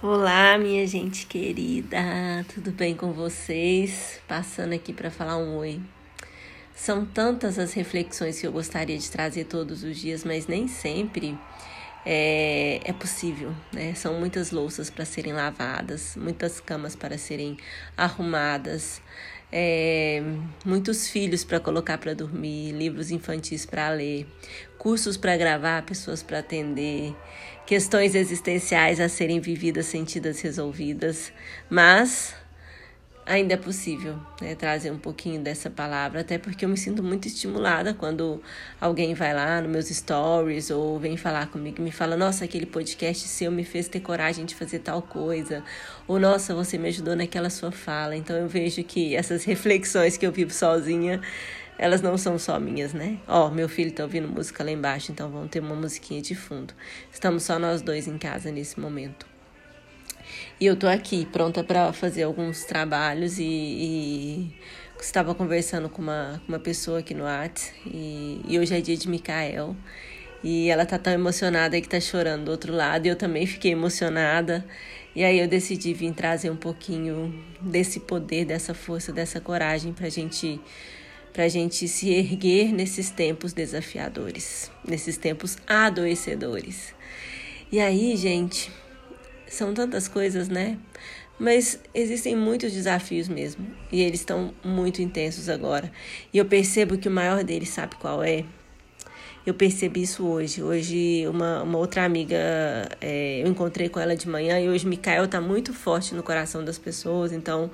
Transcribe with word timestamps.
Olá, 0.00 0.56
minha 0.56 0.86
gente 0.86 1.26
querida, 1.26 1.98
tudo 2.54 2.70
bem 2.70 2.94
com 2.94 3.12
vocês? 3.12 4.20
Passando 4.28 4.72
aqui 4.72 4.92
para 4.92 5.10
falar 5.10 5.36
um 5.38 5.56
oi. 5.56 5.80
São 6.72 7.04
tantas 7.04 7.58
as 7.58 7.72
reflexões 7.72 8.40
que 8.40 8.46
eu 8.46 8.52
gostaria 8.52 8.96
de 8.96 9.10
trazer 9.10 9.46
todos 9.46 9.82
os 9.82 9.98
dias, 9.98 10.22
mas 10.22 10.46
nem 10.46 10.68
sempre 10.68 11.36
é, 12.06 12.80
é 12.84 12.92
possível, 12.92 13.52
né? 13.72 13.92
São 13.94 14.14
muitas 14.20 14.52
louças 14.52 14.88
para 14.88 15.04
serem 15.04 15.32
lavadas, 15.32 16.14
muitas 16.14 16.60
camas 16.60 16.94
para 16.94 17.18
serem 17.18 17.56
arrumadas, 17.96 19.02
é, 19.50 20.22
muitos 20.64 21.08
filhos 21.08 21.42
para 21.42 21.58
colocar 21.58 21.98
para 21.98 22.14
dormir, 22.14 22.70
livros 22.70 23.10
infantis 23.10 23.66
para 23.66 23.88
ler, 23.90 24.28
cursos 24.78 25.16
para 25.16 25.36
gravar, 25.36 25.82
pessoas 25.82 26.22
para 26.22 26.38
atender, 26.38 27.16
questões 27.68 28.14
existenciais 28.14 28.98
a 28.98 29.10
serem 29.10 29.40
vividas, 29.40 29.84
sentidas, 29.84 30.40
resolvidas, 30.40 31.30
mas 31.68 32.34
ainda 33.26 33.52
é 33.52 33.56
possível 33.58 34.18
né, 34.40 34.54
trazer 34.54 34.90
um 34.90 34.98
pouquinho 34.98 35.38
dessa 35.42 35.68
palavra, 35.68 36.22
até 36.22 36.38
porque 36.38 36.64
eu 36.64 36.68
me 36.70 36.78
sinto 36.78 37.02
muito 37.02 37.28
estimulada 37.28 37.92
quando 37.92 38.42
alguém 38.80 39.12
vai 39.12 39.34
lá 39.34 39.60
nos 39.60 39.70
meus 39.70 39.88
stories 39.88 40.70
ou 40.70 40.98
vem 40.98 41.18
falar 41.18 41.48
comigo 41.48 41.76
e 41.78 41.82
me 41.82 41.92
fala: 41.92 42.16
Nossa, 42.16 42.46
aquele 42.46 42.64
podcast 42.64 43.28
seu 43.28 43.52
me 43.52 43.64
fez 43.64 43.86
ter 43.86 44.00
coragem 44.00 44.46
de 44.46 44.54
fazer 44.54 44.78
tal 44.78 45.02
coisa, 45.02 45.62
ou 46.06 46.18
Nossa, 46.18 46.54
você 46.54 46.78
me 46.78 46.88
ajudou 46.88 47.14
naquela 47.14 47.50
sua 47.50 47.70
fala. 47.70 48.16
Então 48.16 48.34
eu 48.34 48.48
vejo 48.48 48.82
que 48.82 49.14
essas 49.14 49.44
reflexões 49.44 50.16
que 50.16 50.26
eu 50.26 50.32
vivo 50.32 50.54
sozinha 50.54 51.20
elas 51.78 52.02
não 52.02 52.18
são 52.18 52.38
só 52.38 52.58
minhas, 52.58 52.92
né? 52.92 53.18
Ó, 53.26 53.46
oh, 53.46 53.50
meu 53.50 53.68
filho 53.68 53.92
tá 53.92 54.02
ouvindo 54.02 54.26
música 54.26 54.64
lá 54.64 54.70
embaixo, 54.70 55.12
então 55.12 55.30
vamos 55.30 55.48
ter 55.48 55.60
uma 55.60 55.76
musiquinha 55.76 56.20
de 56.20 56.34
fundo. 56.34 56.74
Estamos 57.12 57.44
só 57.44 57.58
nós 57.58 57.80
dois 57.80 58.08
em 58.08 58.18
casa 58.18 58.50
nesse 58.50 58.80
momento. 58.80 59.26
E 60.60 60.66
eu 60.66 60.76
tô 60.76 60.88
aqui 60.88 61.24
pronta 61.26 61.62
para 61.62 61.92
fazer 61.92 62.24
alguns 62.24 62.64
trabalhos 62.64 63.38
e, 63.38 63.44
e, 63.44 64.52
estava 65.00 65.34
conversando 65.34 65.88
com 65.88 66.02
uma, 66.02 66.42
uma 66.48 66.58
pessoa 66.58 66.98
aqui 66.98 67.14
no 67.14 67.24
Whats 67.24 67.72
e, 67.86 68.40
e 68.46 68.58
hoje 68.58 68.76
é 68.76 68.80
dia 68.80 68.96
de 68.96 69.08
Micael. 69.08 69.76
E 70.42 70.68
ela 70.68 70.84
tá 70.84 70.98
tão 70.98 71.12
emocionada 71.12 71.80
que 71.80 71.88
tá 71.88 72.00
chorando 72.00 72.44
do 72.44 72.50
outro 72.50 72.72
lado. 72.72 73.06
E 73.06 73.08
eu 73.08 73.16
também 73.16 73.46
fiquei 73.46 73.72
emocionada. 73.72 74.64
E 75.14 75.24
aí 75.24 75.38
eu 75.38 75.48
decidi 75.48 75.92
vir 75.94 76.12
trazer 76.12 76.50
um 76.50 76.56
pouquinho 76.56 77.34
desse 77.60 77.98
poder, 78.00 78.44
dessa 78.44 78.72
força, 78.72 79.12
dessa 79.12 79.40
coragem 79.40 79.92
pra 79.92 80.08
gente 80.08 80.60
para 81.32 81.44
a 81.44 81.48
gente 81.48 81.86
se 81.88 82.10
erguer 82.10 82.72
nesses 82.72 83.10
tempos 83.10 83.52
desafiadores, 83.52 84.70
nesses 84.84 85.16
tempos 85.16 85.56
adoecedores. 85.66 86.94
E 87.70 87.80
aí, 87.80 88.16
gente, 88.16 88.70
são 89.46 89.74
tantas 89.74 90.08
coisas, 90.08 90.48
né? 90.48 90.78
Mas 91.38 91.78
existem 91.94 92.34
muitos 92.34 92.72
desafios 92.72 93.28
mesmo, 93.28 93.64
e 93.92 94.02
eles 94.02 94.20
estão 94.20 94.52
muito 94.64 95.00
intensos 95.00 95.48
agora. 95.48 95.90
E 96.32 96.38
eu 96.38 96.44
percebo 96.44 96.98
que 96.98 97.08
o 97.08 97.10
maior 97.10 97.44
deles, 97.44 97.68
sabe 97.68 97.94
qual 97.96 98.22
é? 98.24 98.44
Eu 99.46 99.54
percebi 99.54 100.02
isso 100.02 100.26
hoje. 100.26 100.62
Hoje, 100.62 101.26
uma, 101.28 101.62
uma 101.62 101.78
outra 101.78 102.04
amiga, 102.04 102.36
é, 103.00 103.40
eu 103.42 103.46
encontrei 103.46 103.88
com 103.88 104.00
ela 104.00 104.16
de 104.16 104.28
manhã, 104.28 104.58
e 104.58 104.68
hoje 104.68 104.86
Mikael 104.86 105.24
está 105.24 105.40
muito 105.40 105.72
forte 105.72 106.14
no 106.14 106.22
coração 106.22 106.64
das 106.64 106.76
pessoas, 106.76 107.32
então 107.32 107.70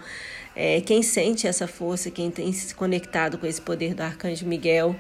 é, 0.56 0.80
quem 0.80 1.02
sente 1.02 1.46
essa 1.46 1.66
força, 1.66 2.10
quem 2.10 2.30
tem 2.30 2.52
se 2.52 2.74
conectado 2.74 3.38
com 3.38 3.46
esse 3.46 3.60
poder 3.60 3.94
do 3.94 4.02
Arcanjo 4.02 4.46
Miguel, 4.46 4.94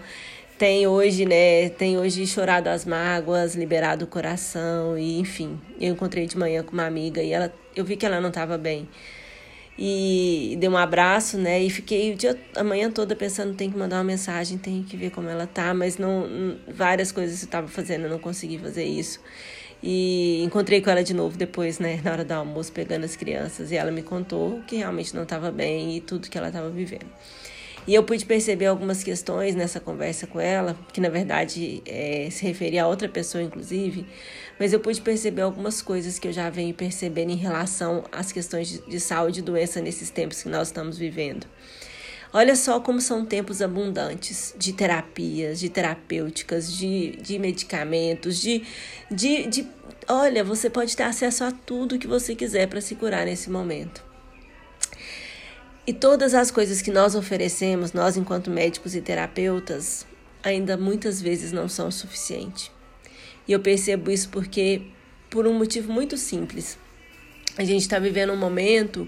tem 0.58 0.86
hoje, 0.86 1.24
né, 1.24 1.68
tem 1.70 1.98
hoje 1.98 2.26
chorado 2.26 2.68
as 2.68 2.84
mágoas, 2.84 3.54
liberado 3.54 4.04
o 4.04 4.08
coração 4.08 4.96
e 4.96 5.18
enfim. 5.18 5.60
Eu 5.80 5.92
encontrei 5.92 6.26
de 6.26 6.38
manhã 6.38 6.62
com 6.62 6.72
uma 6.72 6.86
amiga 6.86 7.22
e 7.22 7.32
ela, 7.32 7.52
eu 7.74 7.84
vi 7.84 7.96
que 7.96 8.06
ela 8.06 8.20
não 8.20 8.28
estava 8.28 8.56
bem. 8.56 8.88
E 9.78 10.56
dei 10.60 10.68
um 10.68 10.76
abraço, 10.76 11.36
né? 11.36 11.60
E 11.62 11.68
fiquei 11.68 12.12
o 12.12 12.16
dia, 12.16 12.38
a 12.56 12.62
manhã 12.62 12.90
toda 12.90 13.16
pensando, 13.16 13.54
tem 13.54 13.70
que 13.70 13.76
mandar 13.76 13.96
uma 13.96 14.04
mensagem, 14.04 14.56
tem 14.56 14.82
que 14.84 14.96
ver 14.96 15.10
como 15.10 15.28
ela 15.28 15.46
tá, 15.46 15.74
mas 15.74 15.98
não 15.98 16.56
várias 16.68 17.10
coisas 17.10 17.42
eu 17.42 17.46
estava 17.46 17.66
fazendo, 17.66 18.04
eu 18.04 18.10
não 18.10 18.18
consegui 18.20 18.58
fazer 18.58 18.84
isso. 18.84 19.20
E 19.82 20.42
encontrei 20.42 20.80
com 20.80 20.90
ela 20.90 21.04
de 21.04 21.12
novo 21.12 21.36
depois, 21.36 21.78
né, 21.78 22.00
na 22.02 22.12
hora 22.12 22.24
do 22.24 22.32
almoço, 22.32 22.72
pegando 22.72 23.04
as 23.04 23.16
crianças. 23.16 23.70
E 23.70 23.76
ela 23.76 23.90
me 23.90 24.02
contou 24.02 24.62
que 24.66 24.76
realmente 24.76 25.14
não 25.14 25.24
estava 25.24 25.50
bem 25.50 25.96
e 25.96 26.00
tudo 26.00 26.30
que 26.30 26.38
ela 26.38 26.48
estava 26.48 26.70
vivendo. 26.70 27.06
E 27.86 27.94
eu 27.94 28.02
pude 28.02 28.24
perceber 28.24 28.66
algumas 28.66 29.02
questões 29.04 29.54
nessa 29.54 29.78
conversa 29.78 30.26
com 30.26 30.40
ela, 30.40 30.76
que 30.92 31.00
na 31.00 31.10
verdade 31.10 31.82
é, 31.84 32.28
se 32.30 32.44
referia 32.46 32.84
a 32.84 32.88
outra 32.88 33.08
pessoa, 33.08 33.42
inclusive, 33.42 34.06
mas 34.58 34.72
eu 34.72 34.80
pude 34.80 35.02
perceber 35.02 35.42
algumas 35.42 35.82
coisas 35.82 36.18
que 36.18 36.26
eu 36.26 36.32
já 36.32 36.48
venho 36.48 36.72
percebendo 36.72 37.30
em 37.30 37.36
relação 37.36 38.04
às 38.10 38.32
questões 38.32 38.68
de, 38.68 38.78
de 38.88 38.98
saúde 38.98 39.40
e 39.40 39.42
doença 39.42 39.82
nesses 39.82 40.08
tempos 40.08 40.42
que 40.42 40.48
nós 40.48 40.68
estamos 40.68 40.96
vivendo. 40.96 41.46
Olha 42.32 42.56
só 42.56 42.80
como 42.80 43.00
são 43.00 43.24
tempos 43.24 43.62
abundantes 43.62 44.54
de 44.58 44.72
terapias, 44.72 45.60
de 45.60 45.68
terapêuticas, 45.68 46.72
de, 46.72 47.12
de 47.22 47.38
medicamentos, 47.38 48.40
de, 48.40 48.64
de, 49.08 49.46
de. 49.46 49.68
Olha, 50.08 50.42
você 50.42 50.68
pode 50.68 50.96
ter 50.96 51.04
acesso 51.04 51.44
a 51.44 51.52
tudo 51.52 51.98
que 51.98 52.08
você 52.08 52.34
quiser 52.34 52.66
para 52.66 52.80
se 52.80 52.96
curar 52.96 53.24
nesse 53.24 53.48
momento. 53.48 54.13
E 55.86 55.92
todas 55.92 56.34
as 56.34 56.50
coisas 56.50 56.80
que 56.80 56.90
nós 56.90 57.14
oferecemos, 57.14 57.92
nós 57.92 58.16
enquanto 58.16 58.50
médicos 58.50 58.94
e 58.94 59.02
terapeutas, 59.02 60.06
ainda 60.42 60.78
muitas 60.78 61.20
vezes 61.20 61.52
não 61.52 61.68
são 61.68 61.88
o 61.88 61.92
suficiente. 61.92 62.72
E 63.46 63.52
eu 63.52 63.60
percebo 63.60 64.10
isso 64.10 64.30
porque, 64.30 64.82
por 65.28 65.46
um 65.46 65.52
motivo 65.52 65.92
muito 65.92 66.16
simples, 66.16 66.78
a 67.58 67.64
gente 67.64 67.82
está 67.82 67.98
vivendo 67.98 68.32
um 68.32 68.36
momento 68.36 69.06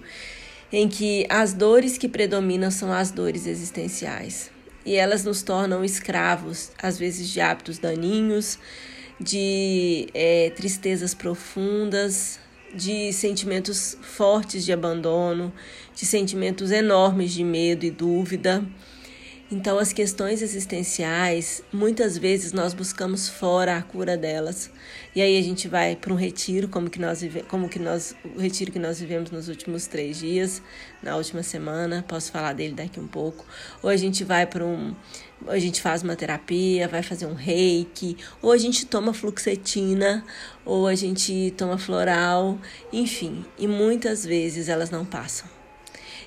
em 0.70 0.86
que 0.86 1.26
as 1.30 1.54
dores 1.54 1.96
que 1.96 2.08
predominam 2.08 2.70
são 2.70 2.92
as 2.92 3.10
dores 3.10 3.46
existenciais. 3.46 4.50
E 4.84 4.96
elas 4.96 5.24
nos 5.24 5.42
tornam 5.42 5.82
escravos, 5.82 6.70
às 6.80 6.98
vezes, 6.98 7.28
de 7.30 7.40
hábitos 7.40 7.78
daninhos, 7.78 8.58
de 9.18 10.08
é, 10.12 10.50
tristezas 10.50 11.14
profundas, 11.14 12.38
de 12.76 13.12
sentimentos 13.12 13.96
fortes 14.02 14.64
de 14.64 14.72
abandono, 14.72 15.52
de 15.94 16.04
sentimentos 16.04 16.70
enormes 16.70 17.32
de 17.32 17.42
medo 17.42 17.84
e 17.84 17.90
dúvida. 17.90 18.62
Então, 19.48 19.78
as 19.78 19.92
questões 19.92 20.42
existenciais, 20.42 21.62
muitas 21.72 22.18
vezes 22.18 22.52
nós 22.52 22.74
buscamos 22.74 23.28
fora 23.28 23.76
a 23.76 23.82
cura 23.82 24.16
delas. 24.16 24.68
E 25.14 25.22
aí 25.22 25.38
a 25.38 25.42
gente 25.42 25.68
vai 25.68 25.94
para 25.94 26.12
um 26.12 26.16
retiro, 26.16 26.66
como 26.66 26.90
que 26.90 26.98
nós 26.98 27.20
vive, 27.20 27.44
como 27.44 27.68
que 27.68 27.78
nós 27.78 28.12
o 28.34 28.40
retiro 28.40 28.72
que 28.72 28.78
nós 28.80 28.98
vivemos 28.98 29.30
nos 29.30 29.48
últimos 29.48 29.86
três 29.86 30.18
dias, 30.18 30.60
na 31.00 31.16
última 31.16 31.44
semana, 31.44 32.04
posso 32.08 32.32
falar 32.32 32.54
dele 32.54 32.74
daqui 32.74 32.98
um 32.98 33.06
pouco. 33.06 33.46
Ou 33.84 33.88
a 33.88 33.96
gente 33.96 34.24
vai 34.24 34.46
para 34.46 34.64
um, 34.64 34.96
a 35.46 35.58
gente 35.58 35.80
faz 35.80 36.02
uma 36.02 36.16
terapia, 36.16 36.88
vai 36.88 37.02
fazer 37.02 37.26
um 37.26 37.34
reiki, 37.34 38.16
ou 38.40 38.52
a 38.52 38.58
gente 38.58 38.86
toma 38.86 39.12
fluxetina, 39.12 40.24
ou 40.64 40.86
a 40.86 40.94
gente 40.94 41.52
toma 41.56 41.78
floral, 41.78 42.58
enfim. 42.92 43.44
E 43.58 43.68
muitas 43.68 44.24
vezes 44.24 44.68
elas 44.68 44.90
não 44.90 45.04
passam. 45.04 45.48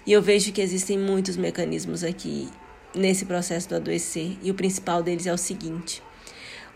E 0.06 0.12
eu 0.12 0.22
vejo 0.22 0.52
que 0.52 0.62
existem 0.62 0.98
muitos 0.98 1.36
mecanismos 1.36 2.04
aqui 2.04 2.50
nesse 2.96 3.26
processo 3.26 3.70
do 3.70 3.76
adoecer, 3.76 4.38
e 4.42 4.52
o 4.52 4.56
principal 4.56 5.04
deles 5.04 5.26
é 5.26 5.34
o 5.34 5.38
seguinte: 5.38 6.02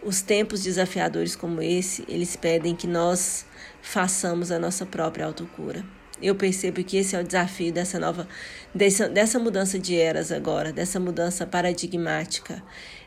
os 0.04 0.22
tempos 0.22 0.62
desafiadores 0.62 1.36
como 1.36 1.62
esse, 1.62 2.04
eles 2.08 2.36
pedem 2.36 2.76
que 2.76 2.88
nós 2.88 3.46
façamos 3.82 4.52
a 4.52 4.60
nossa 4.60 4.86
própria 4.86 5.26
autocura. 5.26 5.84
Eu 6.23 6.35
percebo 6.35 6.81
que 6.85 6.95
esse 6.95 7.17
é 7.17 7.19
o 7.19 7.23
desafio 7.23 7.73
dessa 7.73 8.00
nova, 8.00 8.25
dessa, 8.73 9.09
dessa 9.09 9.38
mudança 9.38 9.78
de 9.78 9.97
eras 9.97 10.31
agora, 10.31 10.72
dessa 10.72 10.97
mudança 10.97 11.45
paradigmática. 11.45 12.63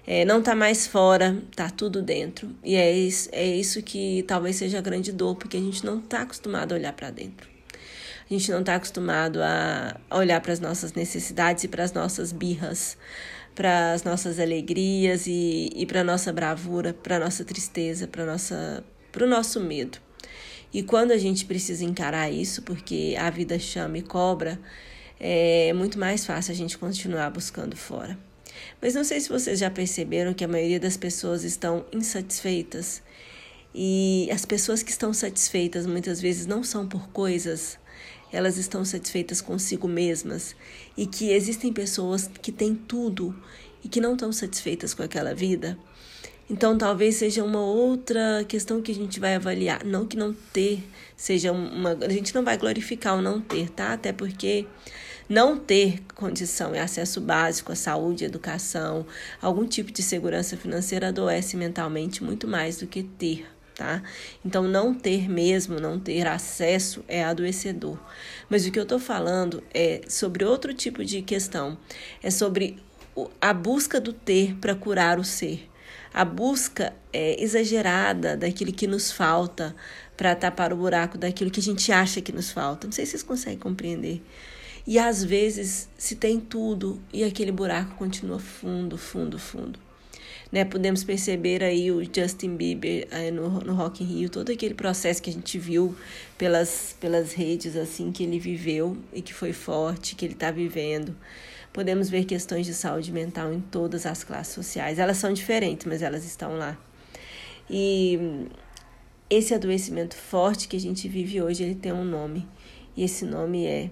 É, 0.06 0.22
não 0.26 0.40
está 0.40 0.54
mais 0.54 0.86
fora, 0.86 1.42
está 1.50 1.70
tudo 1.70 2.02
dentro. 2.02 2.54
E 2.62 2.76
é 2.76 2.92
isso, 2.92 3.30
é 3.32 3.46
isso 3.46 3.82
que 3.82 4.22
talvez 4.28 4.56
seja 4.56 4.78
a 4.78 4.82
grande 4.82 5.12
dor, 5.12 5.34
porque 5.34 5.56
a 5.56 5.60
gente 5.60 5.82
não 5.82 5.98
está 5.98 6.20
acostumado 6.20 6.72
a 6.72 6.74
olhar 6.76 6.92
para 6.92 7.10
dentro. 7.10 7.48
A 8.28 8.34
gente 8.34 8.50
não 8.50 8.60
está 8.60 8.74
acostumado 8.74 9.40
a 9.42 9.98
olhar 10.10 10.40
para 10.42 10.52
as 10.52 10.60
nossas 10.60 10.92
necessidades 10.92 11.64
e 11.64 11.68
para 11.68 11.84
as 11.84 11.94
nossas 11.94 12.32
birras, 12.32 12.98
para 13.54 13.94
as 13.94 14.04
nossas 14.04 14.38
alegrias 14.38 15.26
e, 15.26 15.70
e 15.74 15.86
para 15.86 16.02
a 16.02 16.04
nossa 16.04 16.32
bravura, 16.34 16.92
para 16.92 17.16
a 17.16 17.20
nossa 17.20 17.44
tristeza, 17.44 18.06
para 18.06 18.24
o 18.24 19.26
nosso 19.26 19.60
medo. 19.60 20.05
E 20.72 20.82
quando 20.82 21.12
a 21.12 21.18
gente 21.18 21.44
precisa 21.44 21.84
encarar 21.84 22.30
isso, 22.30 22.62
porque 22.62 23.14
a 23.18 23.30
vida 23.30 23.58
chama 23.58 23.98
e 23.98 24.02
cobra, 24.02 24.58
é 25.18 25.72
muito 25.72 25.98
mais 25.98 26.26
fácil 26.26 26.52
a 26.52 26.56
gente 26.56 26.76
continuar 26.76 27.30
buscando 27.30 27.76
fora. 27.76 28.18
Mas 28.80 28.94
não 28.94 29.04
sei 29.04 29.20
se 29.20 29.28
vocês 29.28 29.58
já 29.58 29.70
perceberam 29.70 30.34
que 30.34 30.44
a 30.44 30.48
maioria 30.48 30.80
das 30.80 30.96
pessoas 30.96 31.44
estão 31.44 31.84
insatisfeitas. 31.92 33.02
E 33.74 34.28
as 34.32 34.44
pessoas 34.44 34.82
que 34.82 34.90
estão 34.90 35.12
satisfeitas 35.12 35.86
muitas 35.86 36.20
vezes 36.20 36.46
não 36.46 36.62
são 36.64 36.86
por 36.86 37.08
coisas 37.08 37.78
elas 38.32 38.56
estão 38.56 38.84
satisfeitas 38.84 39.40
consigo 39.40 39.86
mesmas 39.86 40.56
e 40.96 41.06
que 41.06 41.30
existem 41.30 41.72
pessoas 41.72 42.28
que 42.42 42.50
têm 42.50 42.74
tudo 42.74 43.34
e 43.84 43.88
que 43.88 44.00
não 44.00 44.14
estão 44.14 44.32
satisfeitas 44.32 44.92
com 44.92 45.02
aquela 45.02 45.34
vida 45.34 45.78
Então, 46.48 46.78
talvez 46.78 47.16
seja 47.16 47.42
uma 47.42 47.60
outra 47.60 48.44
questão 48.46 48.80
que 48.80 48.92
a 48.92 48.94
gente 48.94 49.18
vai 49.18 49.34
avaliar. 49.34 49.84
Não 49.84 50.06
que 50.06 50.16
não 50.16 50.32
ter 50.32 50.80
seja 51.16 51.50
uma. 51.50 51.98
A 52.00 52.08
gente 52.08 52.32
não 52.32 52.44
vai 52.44 52.56
glorificar 52.56 53.16
o 53.16 53.22
não 53.22 53.40
ter, 53.40 53.68
tá? 53.70 53.92
Até 53.92 54.12
porque 54.12 54.64
não 55.28 55.58
ter 55.58 56.02
condição 56.14 56.72
e 56.72 56.78
acesso 56.78 57.20
básico 57.20 57.72
à 57.72 57.74
saúde, 57.74 58.24
educação, 58.24 59.04
algum 59.42 59.66
tipo 59.66 59.90
de 59.90 60.02
segurança 60.04 60.56
financeira 60.56 61.08
adoece 61.08 61.56
mentalmente 61.56 62.22
muito 62.22 62.46
mais 62.46 62.76
do 62.76 62.86
que 62.86 63.02
ter, 63.02 63.44
tá? 63.74 64.00
Então, 64.44 64.62
não 64.68 64.94
ter 64.94 65.28
mesmo, 65.28 65.80
não 65.80 65.98
ter 65.98 66.28
acesso 66.28 67.04
é 67.08 67.24
adoecedor. 67.24 67.98
Mas 68.48 68.64
o 68.64 68.70
que 68.70 68.78
eu 68.78 68.84
estou 68.84 69.00
falando 69.00 69.64
é 69.74 70.02
sobre 70.08 70.44
outro 70.44 70.72
tipo 70.72 71.04
de 71.04 71.22
questão, 71.22 71.76
é 72.22 72.30
sobre 72.30 72.78
a 73.40 73.52
busca 73.52 74.00
do 74.00 74.12
ter 74.12 74.54
para 74.60 74.76
curar 74.76 75.18
o 75.18 75.24
ser 75.24 75.68
a 76.16 76.24
busca 76.24 76.94
é, 77.12 77.42
exagerada 77.42 78.38
daquilo 78.38 78.72
que 78.72 78.86
nos 78.86 79.12
falta 79.12 79.76
para 80.16 80.34
tapar 80.34 80.72
o 80.72 80.76
buraco 80.76 81.18
daquilo 81.18 81.50
que 81.50 81.60
a 81.60 81.62
gente 81.62 81.92
acha 81.92 82.22
que 82.22 82.32
nos 82.32 82.50
falta. 82.50 82.86
Não 82.86 82.92
sei 82.92 83.04
se 83.04 83.10
vocês 83.10 83.22
conseguem 83.22 83.58
compreender. 83.58 84.22
E 84.86 84.98
às 84.98 85.22
vezes 85.22 85.90
se 85.98 86.16
tem 86.16 86.40
tudo 86.40 86.98
e 87.12 87.22
aquele 87.22 87.52
buraco 87.52 87.96
continua 87.96 88.38
fundo, 88.38 88.96
fundo, 88.96 89.38
fundo. 89.38 89.78
Né, 90.50 90.64
podemos 90.64 91.04
perceber 91.04 91.62
aí 91.62 91.92
o 91.92 92.02
Justin 92.02 92.56
Bieber 92.56 93.06
aí 93.10 93.30
no, 93.30 93.50
no 93.60 93.74
Rock 93.74 94.02
in 94.02 94.06
Rio, 94.06 94.30
todo 94.30 94.50
aquele 94.50 94.72
processo 94.72 95.20
que 95.20 95.28
a 95.28 95.32
gente 95.32 95.58
viu 95.58 95.94
pelas, 96.38 96.96
pelas 96.98 97.34
redes 97.34 97.76
assim 97.76 98.10
que 98.10 98.22
ele 98.22 98.38
viveu 98.38 98.96
e 99.12 99.20
que 99.20 99.34
foi 99.34 99.52
forte, 99.52 100.14
que 100.14 100.24
ele 100.24 100.32
está 100.32 100.50
vivendo. 100.50 101.14
Podemos 101.76 102.08
ver 102.08 102.24
questões 102.24 102.64
de 102.64 102.72
saúde 102.72 103.12
mental 103.12 103.52
em 103.52 103.60
todas 103.60 104.06
as 104.06 104.24
classes 104.24 104.54
sociais. 104.54 104.98
Elas 104.98 105.18
são 105.18 105.30
diferentes, 105.30 105.84
mas 105.84 106.00
elas 106.00 106.24
estão 106.24 106.56
lá. 106.56 106.74
E 107.68 108.48
esse 109.28 109.52
adoecimento 109.52 110.16
forte 110.16 110.68
que 110.68 110.76
a 110.78 110.80
gente 110.80 111.06
vive 111.06 111.42
hoje, 111.42 111.64
ele 111.64 111.74
tem 111.74 111.92
um 111.92 112.02
nome. 112.02 112.48
E 112.96 113.04
esse 113.04 113.26
nome 113.26 113.66
é 113.66 113.90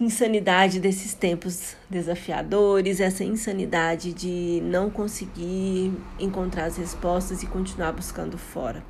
insanidade 0.00 0.80
desses 0.80 1.14
tempos 1.14 1.76
desafiadores, 1.88 2.98
essa 2.98 3.22
insanidade 3.22 4.12
de 4.12 4.60
não 4.64 4.90
conseguir 4.90 5.92
encontrar 6.18 6.64
as 6.64 6.78
respostas 6.78 7.44
e 7.44 7.46
continuar 7.46 7.92
buscando 7.92 8.36
fora. 8.36 8.82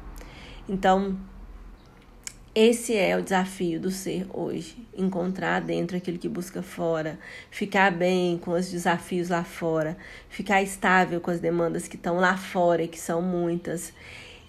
Então, 0.67 1.15
esse 2.61 2.97
é 2.97 3.17
o 3.17 3.23
desafio 3.23 3.79
do 3.79 3.89
ser 3.89 4.27
hoje: 4.33 4.77
encontrar 4.97 5.61
dentro 5.61 5.97
aquilo 5.97 6.19
que 6.19 6.29
busca 6.29 6.61
fora, 6.61 7.17
ficar 7.53 7.93
bem 7.93 8.37
com 8.37 8.51
os 8.51 8.69
desafios 8.69 9.29
lá 9.29 9.45
fora, 9.45 9.97
ficar 10.29 10.61
estável 10.61 11.21
com 11.21 11.31
as 11.31 11.39
demandas 11.39 11.87
que 11.87 11.95
estão 11.95 12.17
lá 12.17 12.37
fora 12.37 12.83
e 12.83 12.89
que 12.89 12.99
são 12.99 13.23
muitas, 13.23 13.93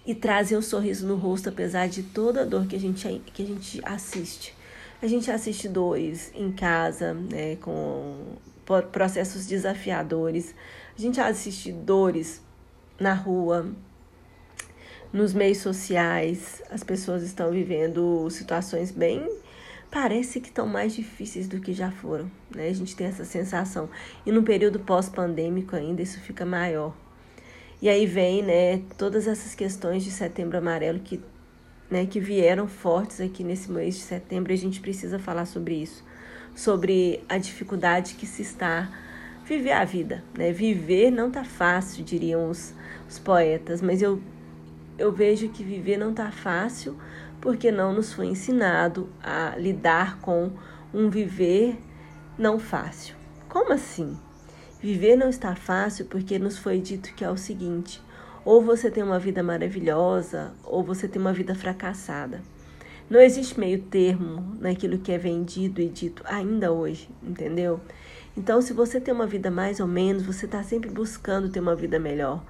e 0.08 0.16
trazer 0.16 0.58
um 0.58 0.62
sorriso 0.62 1.06
no 1.06 1.18
rosto 1.18 1.50
apesar 1.50 1.88
de 1.88 2.02
toda 2.02 2.42
a 2.42 2.46
dor 2.46 2.66
que 2.66 2.76
a 2.76 2.80
gente, 2.80 3.22
que 3.32 3.44
a 3.44 3.46
gente 3.46 3.80
assiste. 3.86 4.56
A 5.00 5.06
gente 5.06 5.30
assiste 5.30 5.70
dores 5.70 6.32
em 6.34 6.52
casa, 6.52 7.14
né, 7.14 7.58
com 7.58 8.38
processos 8.92 9.46
desafiadores, 9.46 10.56
a 10.98 11.00
gente 11.00 11.22
assiste 11.22 11.72
dores 11.72 12.42
na 13.00 13.14
rua, 13.14 13.72
nos 15.12 15.34
meios 15.34 15.58
sociais, 15.58 16.62
as 16.70 16.84
pessoas 16.84 17.24
estão 17.24 17.52
vivendo 17.52 18.30
situações 18.30 18.92
bem. 18.92 19.28
Parece 19.90 20.40
que 20.40 20.50
estão 20.50 20.68
mais 20.68 20.94
difíceis 20.94 21.48
do 21.48 21.60
que 21.60 21.74
já 21.74 21.90
foram, 21.90 22.30
né? 22.56 22.68
A 22.68 22.74
gente 22.74 22.96
tem 22.96 23.08
essa 23.08 23.26
sensação. 23.26 23.90
E 24.24 24.32
no 24.32 24.44
período 24.44 24.80
pós-pandêmico 24.80 25.76
ainda 25.76 26.02
isso 26.02 26.20
fica 26.20 26.46
maior. 26.46 26.96
E 27.82 27.90
aí 27.90 28.06
vem, 28.06 28.44
né, 28.44 28.82
todas 28.98 29.26
essas 29.26 29.56
questões 29.56 30.04
de 30.04 30.12
setembro 30.12 30.58
amarelo 30.58 31.00
que, 31.00 31.20
né, 31.90 32.06
que 32.06 32.20
vieram 32.20 32.68
fortes 32.68 33.22
aqui 33.22 33.44
nesse 33.44 33.72
mês 33.72 33.96
de 33.96 34.02
setembro. 34.02 34.52
E 34.52 34.56
a 34.56 34.58
gente 34.58 34.80
precisa 34.80 35.18
falar 35.18 35.46
sobre 35.46 35.76
isso, 35.76 36.04
sobre 36.54 37.24
a 37.28 37.38
dificuldade 37.38 38.14
que 38.16 38.28
se 38.28 38.44
está 38.44 38.92
viver 39.46 39.72
a 39.72 39.84
vida, 39.84 40.24
né? 40.38 40.52
Viver 40.52 41.10
não 41.10 41.32
tá 41.32 41.44
fácil, 41.44 42.04
diriam 42.04 42.52
os, 42.52 42.76
os 43.10 43.18
poetas, 43.18 43.82
mas 43.82 44.00
eu 44.00 44.22
eu 45.00 45.12
vejo 45.12 45.50
que 45.50 45.64
viver 45.64 45.98
não 45.98 46.12
está 46.12 46.30
fácil 46.30 46.98
porque 47.42 47.72
não 47.72 47.94
nos 47.94 48.14
foi 48.14 48.28
ensinado 48.28 49.10
a 49.24 49.56
lidar 49.58 50.20
com 50.20 50.52
um 50.94 51.10
viver 51.10 51.80
não 52.38 52.60
fácil. 52.60 53.16
Como 53.48 53.72
assim? 53.72 54.18
Viver 54.82 55.16
não 55.16 55.30
está 55.30 55.56
fácil 55.56 56.06
porque 56.06 56.38
nos 56.38 56.58
foi 56.58 56.80
dito 56.80 57.14
que 57.14 57.24
é 57.24 57.30
o 57.32 57.38
seguinte: 57.38 58.02
ou 58.44 58.62
você 58.62 58.92
tem 58.92 59.02
uma 59.02 59.20
vida 59.20 59.42
maravilhosa, 59.42 60.54
ou 60.64 60.84
você 60.84 61.08
tem 61.08 61.22
uma 61.22 61.34
vida 61.34 61.56
fracassada. 61.56 62.42
Não 63.10 63.20
existe 63.20 63.60
meio 63.60 63.82
termo 63.82 64.56
naquilo 64.60 65.00
que 65.00 65.12
é 65.12 65.18
vendido 65.18 65.82
e 65.82 65.90
dito 65.90 66.22
ainda 66.26 66.72
hoje, 66.72 67.10
entendeu? 67.24 67.80
Então, 68.38 68.62
se 68.62 68.72
você 68.72 69.02
tem 69.02 69.14
uma 69.14 69.26
vida 69.26 69.50
mais 69.50 69.80
ou 69.80 69.88
menos, 69.88 70.24
você 70.24 70.46
está 70.46 70.62
sempre 70.62 70.90
buscando 70.90 71.50
ter 71.50 71.60
uma 71.60 71.76
vida 71.76 72.00
melhor. 72.00 72.44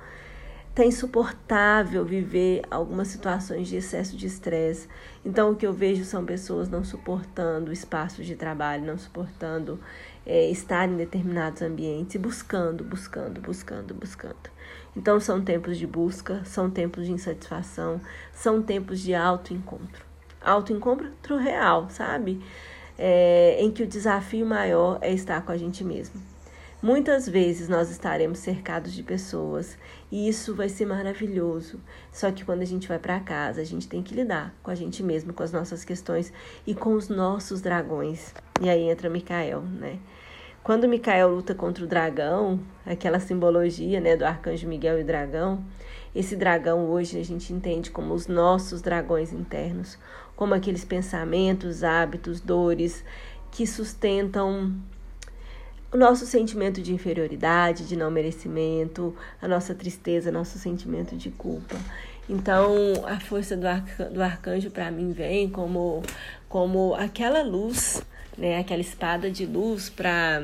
Tá 0.80 0.86
insuportável 0.86 2.06
viver 2.06 2.62
algumas 2.72 3.10
situações 3.10 3.68
de 3.68 3.76
excesso 3.76 4.16
de 4.16 4.26
estresse. 4.26 4.88
Então, 5.26 5.52
o 5.52 5.56
que 5.58 5.68
eu 5.68 5.74
vejo 5.74 6.06
são 6.06 6.24
pessoas 6.24 6.70
não 6.70 6.86
suportando 6.86 7.74
espaços 7.74 8.26
de 8.26 8.34
trabalho, 8.34 8.86
não 8.86 8.98
suportando 8.98 9.78
é, 10.26 10.50
estar 10.50 10.88
em 10.88 10.96
determinados 10.96 11.62
ambientes 11.62 12.16
e 12.16 12.18
buscando, 12.18 12.82
buscando, 12.86 13.42
buscando, 13.42 13.94
buscando. 13.94 14.50
Então, 14.96 15.20
são 15.20 15.42
tempos 15.42 15.78
de 15.78 15.86
busca, 15.86 16.46
são 16.46 16.70
tempos 16.70 17.06
de 17.06 17.12
insatisfação, 17.12 18.00
são 18.32 18.62
tempos 18.62 19.02
de 19.02 19.14
autoencontro. 19.14 20.06
Autoencontro 20.42 21.36
real, 21.36 21.90
sabe? 21.90 22.42
É, 22.98 23.58
em 23.60 23.70
que 23.70 23.84
o 23.84 23.88
desafio 23.88 24.46
maior 24.46 24.98
é 25.02 25.12
estar 25.12 25.42
com 25.42 25.52
a 25.52 25.58
gente 25.58 25.84
mesmo. 25.84 26.39
Muitas 26.82 27.28
vezes 27.28 27.68
nós 27.68 27.92
estaremos 27.92 28.40
cercados 28.40 28.94
de 28.94 29.04
pessoas 29.04 29.78
e 30.10 30.30
isso 30.30 30.56
vai 30.56 30.70
ser 30.70 30.86
maravilhoso. 30.86 31.78
Só 32.10 32.32
que 32.32 32.46
quando 32.46 32.62
a 32.62 32.66
gente 32.66 32.88
vai 32.88 32.98
para 32.98 33.20
casa, 33.20 33.60
a 33.60 33.66
gente 33.66 33.86
tem 33.86 34.02
que 34.02 34.16
lidar 34.16 34.56
com 34.64 34.72
a 34.72 34.76
gente 34.76 35.04
mesmo, 35.04 35.34
com 35.34 35.44
as 35.44 35.52
nossas 35.52 35.84
questões 35.84 36.32
e 36.66 36.74
com 36.74 36.94
os 36.94 37.10
nossos 37.10 37.60
dragões. 37.60 38.34
E 38.62 38.70
aí 38.70 38.90
entra 38.90 39.10
Micael, 39.10 39.62
né? 39.62 40.00
Quando 40.64 40.88
Micael 40.88 41.30
luta 41.30 41.54
contra 41.54 41.84
o 41.84 41.88
dragão, 41.88 42.62
aquela 42.86 43.20
simbologia, 43.20 44.00
né, 44.00 44.16
do 44.16 44.24
arcanjo 44.24 44.66
Miguel 44.66 45.00
e 45.00 45.02
o 45.02 45.06
dragão, 45.06 45.66
esse 46.16 46.36
dragão 46.38 46.90
hoje 46.90 47.20
a 47.20 47.26
gente 47.26 47.52
entende 47.52 47.92
como 47.92 48.14
os 48.14 48.28
nossos 48.28 48.82
dragões 48.82 49.34
internos, 49.34 49.98
como 50.34 50.54
aqueles 50.54 50.86
pensamentos, 50.86 51.84
hábitos, 51.84 52.40
dores 52.40 53.04
que 53.52 53.68
sustentam 53.68 54.74
o 55.92 55.98
nosso 55.98 56.26
sentimento 56.26 56.82
de 56.82 56.94
inferioridade, 56.94 57.88
de 57.88 57.96
não 57.96 58.12
merecimento, 58.12 59.16
a 59.42 59.48
nossa 59.48 59.74
tristeza, 59.74 60.32
nosso 60.32 60.60
sentimento 60.60 61.16
de 61.16 61.32
culpa. 61.32 61.76
Então, 62.30 62.76
a 63.08 63.20
força 63.20 63.58
do, 63.58 63.66
do 64.14 64.22
arcanjo 64.22 64.70
para 64.70 64.92
mim 64.92 65.12
vem 65.12 65.50
como, 65.50 66.04
como 66.48 66.94
aquela 66.94 67.42
luz, 67.42 68.04
né, 68.38 68.60
aquela 68.60 68.82
espada 68.82 69.32
de 69.32 69.48
luz 69.48 69.90
para 69.90 70.42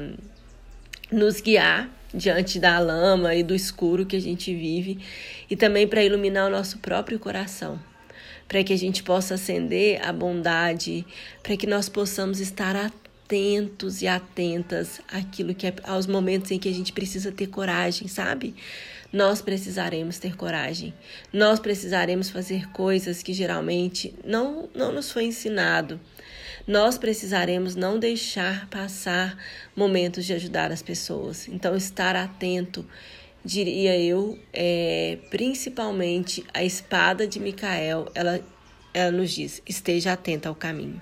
nos 1.12 1.40
guiar 1.40 1.88
diante 2.12 2.60
da 2.60 2.80
lama 2.80 3.36
e 3.36 3.44
do 3.44 3.54
escuro 3.54 4.06
que 4.06 4.16
a 4.16 4.22
gente 4.22 4.54
vive 4.54 5.00
e 5.48 5.56
também 5.56 5.88
para 5.88 6.04
iluminar 6.04 6.48
o 6.48 6.50
nosso 6.50 6.80
próprio 6.80 7.20
coração 7.20 7.80
para 8.48 8.64
que 8.64 8.74
a 8.74 8.78
gente 8.78 9.02
possa 9.02 9.34
acender 9.34 10.00
a 10.08 10.14
bondade, 10.14 11.04
para 11.42 11.58
que 11.58 11.66
nós 11.66 11.90
possamos 11.90 12.40
estar 12.40 12.76
atentos 12.76 13.05
atentos 13.26 14.04
e 14.04 14.08
atentas 14.08 15.02
àquilo 15.12 15.56
que 15.56 15.66
é, 15.66 15.74
aos 15.84 16.06
momentos 16.06 16.52
em 16.52 16.60
que 16.60 16.70
a 16.70 16.74
gente 16.74 16.94
precisa 16.94 17.32
ter 17.32 17.48
coragem, 17.48 18.08
sabe? 18.08 18.54
Nós 19.12 19.42
precisaremos 19.42 20.20
ter 20.20 20.36
coragem. 20.36 20.94
Nós 21.34 21.60
precisaremos 21.60 22.30
fazer 22.30 22.70
coisas 22.70 23.24
que 23.24 23.34
geralmente 23.34 24.14
não 24.24 24.70
não 24.76 24.92
nos 24.92 25.12
foi 25.12 25.24
ensinado. 25.26 26.00
Nós 26.68 26.98
precisaremos 26.98 27.76
não 27.76 27.98
deixar 27.98 28.68
passar 28.70 29.38
momentos 29.76 30.26
de 30.26 30.34
ajudar 30.34 30.72
as 30.72 30.84
pessoas. 30.84 31.48
Então 31.48 31.76
estar 31.76 32.16
atento, 32.16 32.86
diria 33.44 34.00
eu, 34.00 34.38
é, 34.54 35.18
principalmente 35.32 36.44
a 36.54 36.64
espada 36.64 37.28
de 37.28 37.40
Micael, 37.40 38.12
ela 38.14 38.40
ela 38.94 39.12
nos 39.12 39.32
diz: 39.32 39.64
esteja 39.66 40.14
atenta 40.14 40.48
ao 40.48 40.56
caminho. 40.56 41.02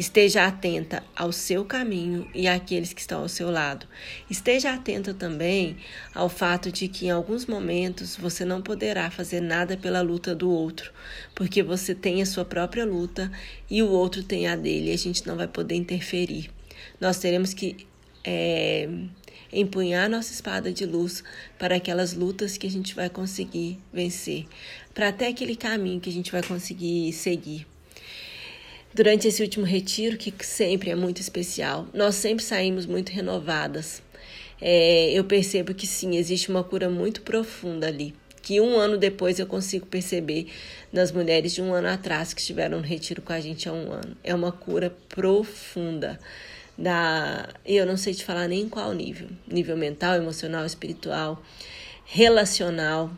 Esteja 0.00 0.46
atenta 0.46 1.04
ao 1.14 1.30
seu 1.30 1.62
caminho 1.62 2.26
e 2.34 2.48
àqueles 2.48 2.90
que 2.94 3.02
estão 3.02 3.20
ao 3.20 3.28
seu 3.28 3.50
lado. 3.50 3.86
Esteja 4.30 4.72
atenta 4.72 5.12
também 5.12 5.76
ao 6.14 6.26
fato 6.30 6.72
de 6.72 6.88
que 6.88 7.04
em 7.04 7.10
alguns 7.10 7.44
momentos 7.44 8.16
você 8.16 8.42
não 8.42 8.62
poderá 8.62 9.10
fazer 9.10 9.42
nada 9.42 9.76
pela 9.76 10.00
luta 10.00 10.34
do 10.34 10.50
outro, 10.50 10.90
porque 11.34 11.62
você 11.62 11.94
tem 11.94 12.22
a 12.22 12.24
sua 12.24 12.46
própria 12.46 12.86
luta 12.86 13.30
e 13.70 13.82
o 13.82 13.90
outro 13.90 14.22
tem 14.22 14.48
a 14.48 14.56
dele 14.56 14.88
e 14.88 14.94
a 14.94 14.96
gente 14.96 15.26
não 15.26 15.36
vai 15.36 15.46
poder 15.46 15.74
interferir. 15.74 16.50
Nós 16.98 17.18
teremos 17.18 17.52
que 17.52 17.86
é, 18.24 18.88
empunhar 19.52 20.08
nossa 20.08 20.32
espada 20.32 20.72
de 20.72 20.86
luz 20.86 21.22
para 21.58 21.76
aquelas 21.76 22.14
lutas 22.14 22.56
que 22.56 22.66
a 22.66 22.70
gente 22.70 22.94
vai 22.94 23.10
conseguir 23.10 23.78
vencer, 23.92 24.46
para 24.94 25.08
até 25.08 25.28
aquele 25.28 25.56
caminho 25.56 26.00
que 26.00 26.08
a 26.08 26.12
gente 26.14 26.32
vai 26.32 26.42
conseguir 26.42 27.12
seguir. 27.12 27.66
Durante 28.92 29.28
esse 29.28 29.42
último 29.42 29.64
retiro, 29.64 30.16
que 30.16 30.32
sempre 30.44 30.90
é 30.90 30.94
muito 30.94 31.20
especial, 31.20 31.86
nós 31.94 32.16
sempre 32.16 32.44
saímos 32.44 32.86
muito 32.86 33.10
renovadas. 33.10 34.02
É, 34.60 35.12
eu 35.12 35.24
percebo 35.24 35.72
que 35.72 35.86
sim, 35.86 36.16
existe 36.16 36.50
uma 36.50 36.62
cura 36.62 36.90
muito 36.90 37.22
profunda 37.22 37.86
ali 37.86 38.14
que 38.42 38.60
um 38.60 38.78
ano 38.78 38.96
depois 38.96 39.38
eu 39.38 39.46
consigo 39.46 39.86
perceber 39.86 40.48
nas 40.92 41.12
mulheres 41.12 41.52
de 41.52 41.62
um 41.62 41.72
ano 41.72 41.88
atrás 41.88 42.32
que 42.32 42.40
estiveram 42.40 42.78
no 42.78 42.84
retiro 42.84 43.22
com 43.22 43.32
a 43.32 43.40
gente 43.40 43.68
há 43.68 43.72
um 43.72 43.92
ano. 43.92 44.16
É 44.24 44.34
uma 44.34 44.50
cura 44.50 44.94
profunda. 45.08 46.18
Da, 46.76 47.48
eu 47.66 47.84
não 47.84 47.96
sei 47.96 48.14
te 48.14 48.24
falar 48.24 48.48
nem 48.48 48.68
qual 48.68 48.92
nível, 48.94 49.28
nível 49.46 49.76
mental, 49.76 50.16
emocional, 50.16 50.64
espiritual, 50.64 51.42
relacional. 52.06 53.10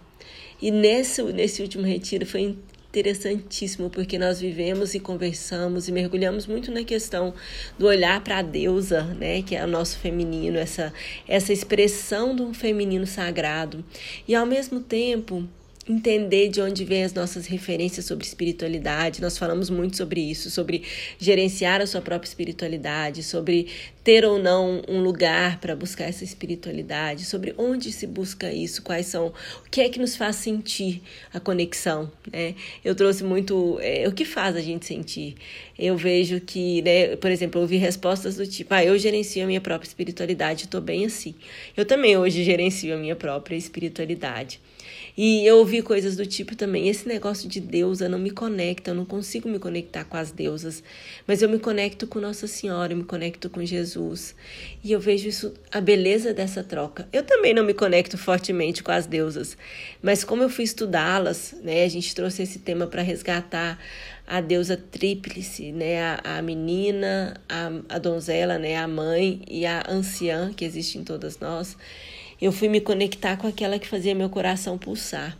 E 0.60 0.70
nesse, 0.70 1.22
nesse 1.22 1.62
último 1.62 1.84
retiro 1.84 2.26
foi 2.26 2.56
interessantíssimo, 2.92 3.88
porque 3.88 4.18
nós 4.18 4.38
vivemos 4.38 4.94
e 4.94 5.00
conversamos 5.00 5.88
e 5.88 5.92
mergulhamos 5.92 6.46
muito 6.46 6.70
na 6.70 6.84
questão 6.84 7.32
do 7.78 7.86
olhar 7.86 8.22
para 8.22 8.38
a 8.38 8.42
deusa, 8.42 9.02
né, 9.02 9.40
que 9.40 9.56
é 9.56 9.64
o 9.64 9.66
nosso 9.66 9.98
feminino, 9.98 10.58
essa, 10.58 10.92
essa 11.26 11.52
expressão 11.52 12.36
um 12.42 12.52
feminino 12.52 13.06
sagrado. 13.06 13.82
E 14.28 14.34
ao 14.34 14.44
mesmo 14.44 14.80
tempo, 14.80 15.48
entender 15.88 16.48
de 16.48 16.60
onde 16.60 16.84
vêm 16.84 17.02
as 17.02 17.12
nossas 17.12 17.46
referências 17.46 18.06
sobre 18.06 18.24
espiritualidade. 18.24 19.20
Nós 19.20 19.36
falamos 19.36 19.68
muito 19.68 19.96
sobre 19.96 20.20
isso, 20.20 20.48
sobre 20.50 20.84
gerenciar 21.18 21.80
a 21.80 21.86
sua 21.86 22.00
própria 22.00 22.28
espiritualidade, 22.28 23.22
sobre 23.22 23.66
ter 24.04 24.24
ou 24.24 24.38
não 24.38 24.82
um 24.88 25.00
lugar 25.00 25.58
para 25.58 25.74
buscar 25.74 26.04
essa 26.04 26.22
espiritualidade, 26.22 27.24
sobre 27.24 27.54
onde 27.58 27.90
se 27.90 28.06
busca 28.06 28.52
isso, 28.52 28.82
quais 28.82 29.06
são, 29.06 29.28
o 29.28 29.70
que 29.70 29.80
é 29.80 29.88
que 29.88 29.98
nos 29.98 30.16
faz 30.16 30.36
sentir 30.36 31.02
a 31.32 31.40
conexão, 31.40 32.10
né? 32.30 32.54
Eu 32.84 32.94
trouxe 32.94 33.24
muito 33.24 33.78
é, 33.80 34.06
o 34.08 34.12
que 34.12 34.24
faz 34.24 34.56
a 34.56 34.60
gente 34.60 34.86
sentir. 34.86 35.34
Eu 35.78 35.96
vejo 35.96 36.40
que, 36.40 36.82
né, 36.82 37.16
por 37.16 37.30
exemplo, 37.30 37.58
eu 37.58 37.62
ouvi 37.62 37.76
respostas 37.76 38.36
do 38.36 38.46
tipo, 38.46 38.72
ah, 38.74 38.84
eu 38.84 38.96
gerencio 38.98 39.42
a 39.42 39.46
minha 39.46 39.60
própria 39.60 39.88
espiritualidade, 39.88 40.64
estou 40.64 40.80
bem 40.80 41.06
assim. 41.06 41.34
Eu 41.76 41.84
também 41.84 42.16
hoje 42.16 42.44
gerencio 42.44 42.94
a 42.94 42.96
minha 42.96 43.16
própria 43.16 43.56
espiritualidade. 43.56 44.60
E 45.16 45.46
eu 45.46 45.58
ouvi 45.58 45.82
coisas 45.82 46.16
do 46.16 46.24
tipo 46.24 46.56
também: 46.56 46.88
esse 46.88 47.06
negócio 47.06 47.48
de 47.48 47.60
deusa 47.60 48.08
não 48.08 48.18
me 48.18 48.30
conecta, 48.30 48.90
eu 48.90 48.94
não 48.94 49.04
consigo 49.04 49.48
me 49.48 49.58
conectar 49.58 50.04
com 50.04 50.16
as 50.16 50.30
deusas, 50.30 50.82
mas 51.26 51.42
eu 51.42 51.48
me 51.48 51.58
conecto 51.58 52.06
com 52.06 52.18
Nossa 52.18 52.46
Senhora, 52.46 52.92
eu 52.92 52.96
me 52.96 53.04
conecto 53.04 53.50
com 53.50 53.64
Jesus. 53.64 54.34
E 54.82 54.90
eu 54.90 54.98
vejo 54.98 55.28
isso, 55.28 55.54
a 55.70 55.80
beleza 55.80 56.32
dessa 56.32 56.64
troca. 56.64 57.06
Eu 57.12 57.22
também 57.22 57.52
não 57.52 57.64
me 57.64 57.74
conecto 57.74 58.16
fortemente 58.16 58.82
com 58.82 58.90
as 58.90 59.06
deusas, 59.06 59.56
mas 60.02 60.24
como 60.24 60.42
eu 60.42 60.48
fui 60.48 60.64
estudá-las, 60.64 61.54
né, 61.62 61.84
a 61.84 61.88
gente 61.88 62.14
trouxe 62.14 62.42
esse 62.42 62.58
tema 62.58 62.86
para 62.86 63.02
resgatar 63.02 63.78
a 64.26 64.40
deusa 64.40 64.76
tríplice, 64.76 65.72
né, 65.72 66.02
a, 66.02 66.38
a 66.38 66.42
menina, 66.42 67.34
a, 67.48 67.96
a 67.96 67.98
donzela, 67.98 68.58
né, 68.58 68.76
a 68.76 68.88
mãe 68.88 69.42
e 69.50 69.66
a 69.66 69.84
anciã 69.88 70.52
que 70.54 70.64
existe 70.64 70.96
em 70.96 71.04
todas 71.04 71.38
nós 71.38 71.76
eu 72.42 72.50
fui 72.50 72.68
me 72.68 72.80
conectar 72.80 73.36
com 73.36 73.46
aquela 73.46 73.78
que 73.78 73.86
fazia 73.86 74.16
meu 74.16 74.28
coração 74.28 74.76
pulsar. 74.76 75.38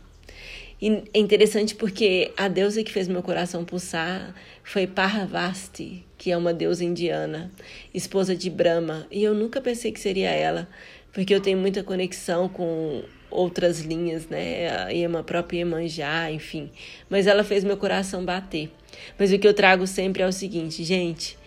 E 0.81 1.03
é 1.13 1.19
interessante 1.19 1.75
porque 1.75 2.31
a 2.37 2.47
deusa 2.47 2.81
que 2.81 2.91
fez 2.91 3.09
meu 3.09 3.21
coração 3.21 3.65
pulsar 3.65 4.33
foi 4.63 4.87
Parvati, 4.87 6.05
que 6.17 6.31
é 6.31 6.37
uma 6.37 6.53
deusa 6.53 6.83
indiana, 6.85 7.51
esposa 7.93 8.33
de 8.33 8.49
Brahma. 8.49 9.05
E 9.11 9.21
eu 9.21 9.33
nunca 9.33 9.59
pensei 9.59 9.91
que 9.91 9.99
seria 9.99 10.29
ela, 10.29 10.67
porque 11.11 11.33
eu 11.33 11.41
tenho 11.41 11.57
muita 11.57 11.83
conexão 11.83 12.47
com 12.47 13.03
outras 13.29 13.81
linhas, 13.81 14.27
né? 14.27 14.67
A 15.05 15.23
própria 15.23 15.59
Iemanjá, 15.59 16.31
enfim. 16.31 16.71
Mas 17.09 17.27
ela 17.27 17.43
fez 17.43 17.65
meu 17.65 17.75
coração 17.75 18.23
bater. 18.23 18.71
Mas 19.19 19.31
o 19.33 19.37
que 19.37 19.47
eu 19.47 19.53
trago 19.53 19.85
sempre 19.85 20.23
é 20.23 20.27
o 20.27 20.31
seguinte, 20.31 20.85
gente. 20.85 21.37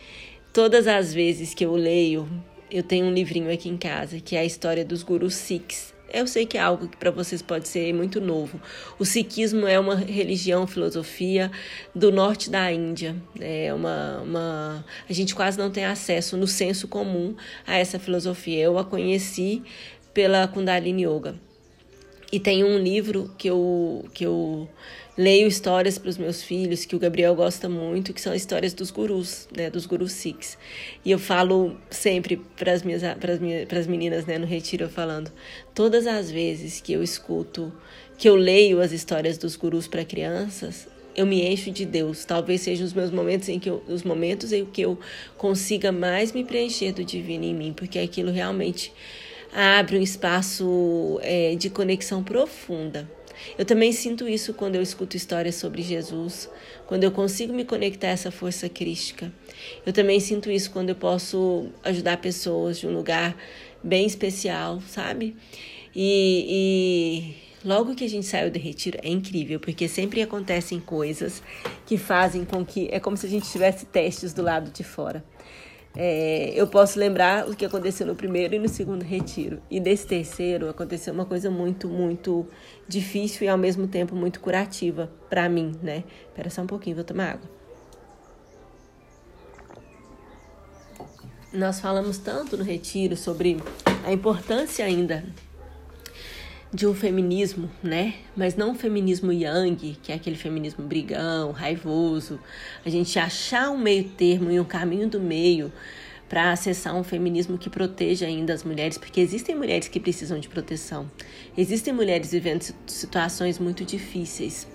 Todas 0.53 0.87
as 0.87 1.15
vezes 1.15 1.55
que 1.55 1.65
eu 1.65 1.75
leio 1.75 2.29
eu 2.71 2.83
tenho 2.83 3.07
um 3.07 3.13
livrinho 3.13 3.53
aqui 3.53 3.69
em 3.69 3.77
casa 3.77 4.21
que 4.21 4.37
é 4.37 4.41
a 4.41 4.45
história 4.45 4.85
dos 4.85 5.03
gurus 5.03 5.35
Sikhs. 5.35 5.95
Eu 6.13 6.27
sei 6.27 6.47
que 6.47 6.57
é 6.57 6.61
algo 6.61 6.87
que 6.89 6.97
para 6.97 7.11
vocês 7.11 7.43
pode 7.43 7.67
ser 7.67 7.93
muito 7.93 8.21
novo. 8.21 8.61
O 8.99 9.05
Sikhismo 9.05 9.67
é 9.67 9.79
uma 9.79 9.97
religião, 9.97 10.67
filosofia 10.67 11.51
do 11.95 12.13
norte 12.13 12.49
da 12.49 12.73
Índia. 12.73 13.17
É 13.41 13.75
uma, 13.75 14.21
uma, 14.21 14.85
a 15.09 15.13
gente 15.13 15.35
quase 15.35 15.59
não 15.59 15.71
tem 15.71 15.85
acesso 15.85 16.37
no 16.37 16.47
senso 16.47 16.87
comum 16.87 17.35
a 17.67 17.77
essa 17.77 17.99
filosofia. 17.99 18.63
Eu 18.63 18.79
a 18.79 18.85
conheci 18.85 19.63
pela 20.15 20.47
Kundalini 20.47 21.05
Yoga. 21.05 21.46
E 22.33 22.41
tem 22.41 22.65
um 22.65 22.79
livro 22.79 23.31
que 23.39 23.49
eu, 23.49 24.05
que 24.13 24.27
eu 24.27 24.69
leio 25.17 25.47
histórias 25.47 25.97
para 25.97 26.11
os 26.11 26.19
meus 26.19 26.43
filhos 26.43 26.85
que 26.85 26.95
o 26.95 26.99
Gabriel 26.99 27.35
gosta 27.35 27.69
muito, 27.69 28.13
que 28.13 28.21
são 28.21 28.35
histórias 28.35 28.75
dos 28.75 28.91
gurus, 28.91 29.49
né, 29.57 29.71
dos 29.71 29.87
gurus 29.87 30.13
Sikhs. 30.13 30.59
E 31.05 31.11
eu 31.11 31.19
falo 31.19 31.77
sempre 31.89 32.37
para 32.57 32.73
as 32.73 32.83
minhas 32.83 33.03
para 33.19 33.33
as 33.33 33.41
minhas 33.41 33.67
para 33.67 33.79
as 33.79 33.87
meninas, 33.87 34.27
né, 34.27 34.39
no 34.39 34.47
retiro 34.47 34.85
eu 34.85 34.89
falando, 34.91 35.33
todas 35.75 36.07
as 36.07 36.31
vezes 36.31 36.81
que 36.81 36.93
eu 36.93 37.03
escuto, 37.03 37.73
que 38.19 38.29
eu 38.29 38.35
leio 38.35 38.81
as 38.81 38.93
histórias 38.93 39.39
dos 39.39 39.57
gurus 39.57 39.87
para 39.89 40.05
crianças, 40.05 40.89
eu 41.17 41.25
me 41.25 41.43
encho 41.43 41.71
de 41.71 41.87
Deus. 41.87 42.25
Talvez 42.27 42.61
sejam 42.61 42.85
os 42.85 42.93
meus 42.93 43.11
momentos 43.11 43.49
em 43.49 43.59
que 43.59 43.71
eu, 43.71 43.83
os 43.89 44.03
momentos 44.03 44.53
em 44.53 44.67
que 44.67 44.83
eu 44.83 44.99
consiga 45.39 45.91
mais 45.91 46.33
me 46.33 46.45
preencher 46.45 46.93
do 46.93 47.03
divino 47.03 47.45
em 47.45 47.55
mim, 47.55 47.73
porque 47.73 47.99
aquilo 47.99 48.31
realmente 48.31 48.93
abre 49.53 49.99
um 49.99 50.03
espaço 50.03 51.19
é, 51.23 51.55
de 51.55 51.71
conexão 51.71 52.23
profunda 52.23 53.09
eu 53.59 53.65
também 53.65 53.93
sinto 53.93 54.29
isso 54.29 54.55
quando 54.55 54.77
eu 54.77 54.83
escuto 54.83 55.17
histórias 55.17 55.55
sobre 55.57 55.83
Jesus, 55.83 56.49
quando 56.87 57.05
eu 57.05 57.11
consigo 57.11 57.53
me 57.53 57.65
conectar 57.65 58.09
a 58.09 58.11
essa 58.11 58.31
força 58.31 58.69
crística. 58.69 59.33
Eu 59.85 59.93
também 59.93 60.21
sinto 60.21 60.51
isso 60.51 60.71
quando 60.71 60.91
eu 60.91 60.95
posso 60.95 61.69
ajudar 61.83 62.19
pessoas 62.19 62.79
de 62.79 62.87
um 62.87 62.95
lugar 62.95 63.37
bem 63.83 64.07
especial, 64.07 64.81
sabe? 64.89 65.37
E, 65.95 67.35
e 67.65 67.67
logo 67.67 67.95
que 67.95 68.05
a 68.05 68.09
gente 68.09 68.27
saiu 68.27 68.51
do 68.51 68.59
retiro 68.59 68.99
é 69.03 69.09
incrível, 69.09 69.61
porque 69.61 69.89
sempre 69.89 70.23
acontecem 70.23 70.81
coisas 70.81 71.43
que 71.87 71.97
fazem 71.97 72.45
com 72.45 72.65
que. 72.65 72.89
É 72.91 73.01
como 73.01 73.17
se 73.17 73.27
a 73.27 73.31
gente 73.31 73.51
tivesse 73.51 73.87
testes 73.87 74.33
do 74.33 74.43
lado 74.43 74.71
de 74.71 74.85
fora. 74.85 75.25
É, 75.99 76.53
eu 76.55 76.67
posso 76.67 76.99
lembrar 76.99 77.49
o 77.49 77.57
que 77.57 77.65
aconteceu 77.65 78.07
no 78.07 78.15
primeiro 78.15 78.55
e 78.55 78.59
no 78.59 78.69
segundo 78.69 79.03
retiro. 79.03 79.63
E 79.71 79.81
nesse 79.81 80.07
terceiro 80.07 80.69
aconteceu 80.69 81.15
uma 81.15 81.25
coisa 81.25 81.51
muito, 81.51 81.89
muito 81.89 82.47
difícil 82.87 83.47
e 83.47 83.49
ao 83.49 83.57
mesmo 83.57 83.89
tempo 83.89 84.15
muito 84.15 84.39
curativa 84.41 85.11
para 85.31 85.49
mim, 85.49 85.73
né? 85.83 86.05
Espera 86.29 86.51
só 86.51 86.61
um 86.61 86.67
pouquinho, 86.67 86.97
vou 86.97 87.05
tomar 87.05 87.33
água. 87.33 87.57
Nós 91.51 91.81
falamos 91.81 92.19
tanto 92.19 92.59
no 92.59 92.63
retiro 92.63 93.17
sobre 93.17 93.57
a 94.05 94.13
importância 94.13 94.85
ainda 94.85 95.25
de 96.73 96.87
um 96.87 96.95
feminismo, 96.95 97.71
né? 97.83 98.15
Mas 98.37 98.57
não 98.57 98.73
um 98.73 98.75
feminismo 98.75 99.33
yang, 99.33 99.97
que 100.03 100.13
é 100.13 100.15
aquele 100.15 100.37
feminismo 100.37 100.85
brigão, 100.85 101.53
raivoso. 101.53 102.39
A 102.85 102.91
gente 102.91 103.19
achar 103.19 103.71
um 103.71 103.79
meio 103.79 104.05
termo 104.05 104.51
e 104.51 104.59
um 104.59 104.65
caminho 104.65 105.09
do 105.09 105.21
meio 105.21 105.73
para 106.29 106.51
acessar 106.51 106.95
um 106.97 107.05
feminismo 107.05 107.57
que 107.57 107.71
proteja 107.71 108.27
ainda 108.27 108.53
as 108.53 108.65
mulheres, 108.65 108.99
porque 108.99 109.21
existem 109.21 109.55
mulheres 109.55 109.89
que 109.89 110.01
precisam 110.01 110.39
de 110.39 110.49
proteção. 110.49 111.11
Existem 111.57 111.95
mulheres 111.95 112.33
vivendo 112.33 112.75
situações 112.87 113.59
muito 113.59 113.85
difíceis. 113.85 114.67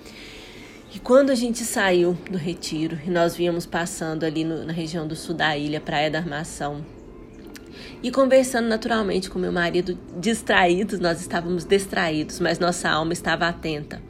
E 0.93 0.99
quando 0.99 1.29
a 1.29 1.35
gente 1.35 1.63
saiu 1.63 2.17
do 2.29 2.37
retiro 2.37 2.99
e 3.05 3.09
nós 3.09 3.35
víamos 3.35 3.65
passando 3.65 4.25
ali 4.25 4.43
no, 4.43 4.65
na 4.65 4.73
região 4.73 5.07
do 5.07 5.15
sul 5.15 5.35
da 5.35 5.57
ilha, 5.57 5.79
Praia 5.79 6.09
da 6.11 6.19
Armação, 6.19 6.85
e 8.03 8.09
conversando 8.11 8.67
naturalmente 8.67 9.29
com 9.29 9.37
meu 9.37 9.51
marido, 9.51 9.97
distraídos, 10.17 10.99
nós 10.99 11.21
estávamos 11.21 11.65
distraídos, 11.65 12.39
mas 12.39 12.57
nossa 12.57 12.89
alma 12.89 13.13
estava 13.13 13.47
atenta. 13.47 14.01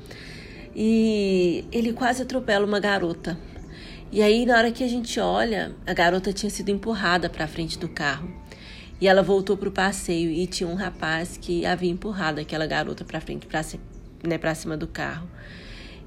E 0.76 1.66
ele 1.72 1.92
quase 1.92 2.22
atropela 2.22 2.66
uma 2.66 2.80
garota. 2.80 3.38
E 4.12 4.22
aí, 4.22 4.46
na 4.46 4.58
hora 4.58 4.72
que 4.72 4.84
a 4.84 4.88
gente 4.88 5.20
olha, 5.20 5.74
a 5.86 5.94
garota 5.94 6.32
tinha 6.32 6.50
sido 6.50 6.70
empurrada 6.70 7.30
para 7.30 7.46
a 7.46 7.48
frente 7.48 7.78
do 7.78 7.90
carro. 7.90 8.30
E 9.00 9.08
ela 9.08 9.24
voltou 9.24 9.58
para 9.58 9.68
o 9.68 9.72
passeio 9.72 10.30
e 10.30 10.46
tinha 10.48 10.70
um 10.70 10.76
rapaz 10.76 11.38
que 11.38 11.66
havia 11.66 11.90
empurrado 11.90 12.40
aquela 12.40 12.68
garota 12.68 13.04
para 13.04 13.20
frente, 13.20 13.48
para 13.48 13.62
né, 14.24 14.56
cima 14.56 14.78
do 14.78 14.88
carro. 14.88 15.28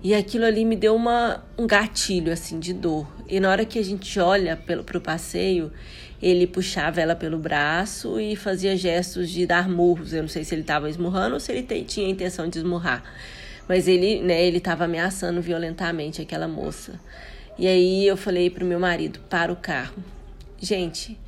E 0.05 0.15
aquilo 0.15 0.45
ali 0.45 0.67
me 0.67 0.77
deu 0.77 0.95
uma, 0.95 1.43
um 1.57 1.67
gatilho 1.67 2.31
assim 2.31 2.61
de 2.61 2.75
dor. 2.75 3.09
E 3.27 3.41
na 3.41 3.51
hora 3.51 3.65
que 3.65 3.79
a 3.79 3.83
gente 3.83 4.21
olha 4.21 4.55
para 4.55 4.99
o 4.99 5.01
passeio, 5.01 5.73
ele 6.21 6.47
puxava 6.47 7.01
ela 7.01 7.17
pelo 7.17 7.39
braço 7.39 8.21
e 8.21 8.37
fazia 8.37 8.77
gestos 8.77 9.31
de 9.31 9.47
dar 9.47 9.67
murros. 9.67 10.13
Eu 10.13 10.21
não 10.21 10.29
sei 10.29 10.45
se 10.45 10.55
ele 10.55 10.61
estava 10.61 10.91
esmurrando 10.91 11.33
ou 11.33 11.41
se 11.41 11.51
ele 11.51 11.63
tinha 11.85 12.07
a 12.07 12.11
intenção 12.11 12.47
de 12.47 12.59
esmurrar. 12.59 13.03
Mas 13.67 13.89
ele, 13.89 14.21
né, 14.21 14.45
ele 14.45 14.59
estava 14.59 14.85
ameaçando 14.85 15.41
violentamente 15.41 16.21
aquela 16.21 16.47
moça. 16.47 17.01
E 17.59 17.67
aí 17.67 18.07
eu 18.07 18.17
falei 18.19 18.51
pro 18.51 18.67
meu 18.67 18.79
marido, 18.79 19.21
para 19.31 19.51
o 19.51 19.57
carro. 19.57 20.05
Gente, 20.61 21.19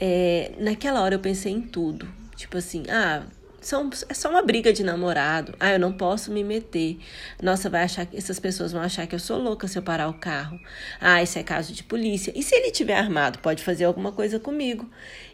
é, 0.00 0.52
naquela 0.60 1.02
hora 1.02 1.16
eu 1.16 1.20
pensei 1.20 1.52
em 1.52 1.60
tudo. 1.60 2.06
Tipo 2.36 2.58
assim, 2.58 2.84
ah, 2.88 3.24
são, 3.68 3.90
é 4.08 4.14
só 4.14 4.30
uma 4.30 4.40
briga 4.40 4.72
de 4.72 4.82
namorado. 4.82 5.54
Ah, 5.60 5.72
eu 5.72 5.78
não 5.78 5.92
posso 5.92 6.32
me 6.32 6.42
meter. 6.42 6.98
Nossa, 7.42 7.68
vai 7.68 7.82
achar 7.82 8.08
essas 8.14 8.40
pessoas 8.40 8.72
vão 8.72 8.80
achar 8.80 9.06
que 9.06 9.14
eu 9.14 9.18
sou 9.18 9.38
louca 9.38 9.68
se 9.68 9.78
eu 9.78 9.82
parar 9.82 10.08
o 10.08 10.14
carro. 10.14 10.58
Ah, 10.98 11.22
isso 11.22 11.38
é 11.38 11.42
caso 11.42 11.74
de 11.74 11.84
polícia. 11.84 12.32
E 12.34 12.42
se 12.42 12.54
ele 12.54 12.70
tiver 12.70 12.96
armado, 12.96 13.38
pode 13.40 13.62
fazer 13.62 13.84
alguma 13.84 14.10
coisa 14.10 14.40
comigo. 14.40 14.88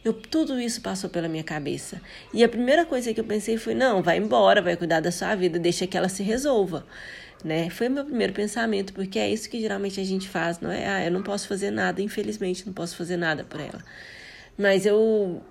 Eu, 0.05 0.13
tudo 0.13 0.61
isso 0.61 0.81
passou 0.81 1.09
pela 1.09 1.29
minha 1.29 1.45
cabeça. 1.45 2.01
E 2.33 2.43
a 2.43 2.49
primeira 2.49 2.85
coisa 2.85 3.15
que 3.15 3.21
eu 3.21 3.25
pensei 3.25 3.57
foi: 3.57 3.73
não, 3.75 4.03
vai 4.03 4.19
embora, 4.19 4.61
vai 4.61 4.77
cuidar 4.77 4.99
da 4.99 5.13
sua 5.13 5.35
vida, 5.37 5.57
deixa 5.59 5.87
que 5.87 5.97
ela 5.97 6.09
se 6.09 6.23
resolva. 6.25 6.85
Né? 7.45 7.71
Foi 7.71 7.87
o 7.87 7.91
meu 7.91 8.05
primeiro 8.05 8.33
pensamento, 8.33 8.93
porque 8.95 9.19
é 9.19 9.31
isso 9.31 9.49
que 9.49 9.61
geralmente 9.61 10.01
a 10.01 10.05
gente 10.05 10.29
faz, 10.29 10.59
não 10.61 10.73
é? 10.73 10.89
Ah, 10.89 11.05
eu 11.05 11.11
não 11.13 11.23
posso 11.23 11.47
fazer 11.47 11.71
nada, 11.71 12.03
infelizmente, 12.03 12.67
não 12.67 12.73
posso 12.73 12.97
fazer 12.97 13.17
nada 13.17 13.45
por 13.45 13.61
ela. 13.61 13.85
Mas 14.59 14.87
eu 14.87 15.43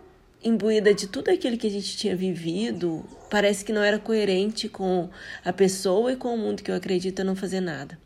imbuída 0.44 0.94
de 0.94 1.08
tudo 1.08 1.30
aquilo 1.30 1.58
que 1.58 1.68
a 1.68 1.70
gente 1.70 1.96
tinha 1.96 2.16
vivido, 2.16 3.06
parece 3.30 3.64
que 3.64 3.72
não 3.72 3.82
era 3.82 3.98
coerente 3.98 4.68
com 4.68 5.10
a 5.44 5.54
pessoa 5.54 6.12
e 6.12 6.16
com 6.16 6.34
o 6.34 6.38
mundo 6.38 6.62
que 6.62 6.70
eu 6.70 6.76
acredito 6.76 7.20
eu 7.20 7.26
não 7.26 7.36
fazer 7.36 7.62
nada. 7.62 7.98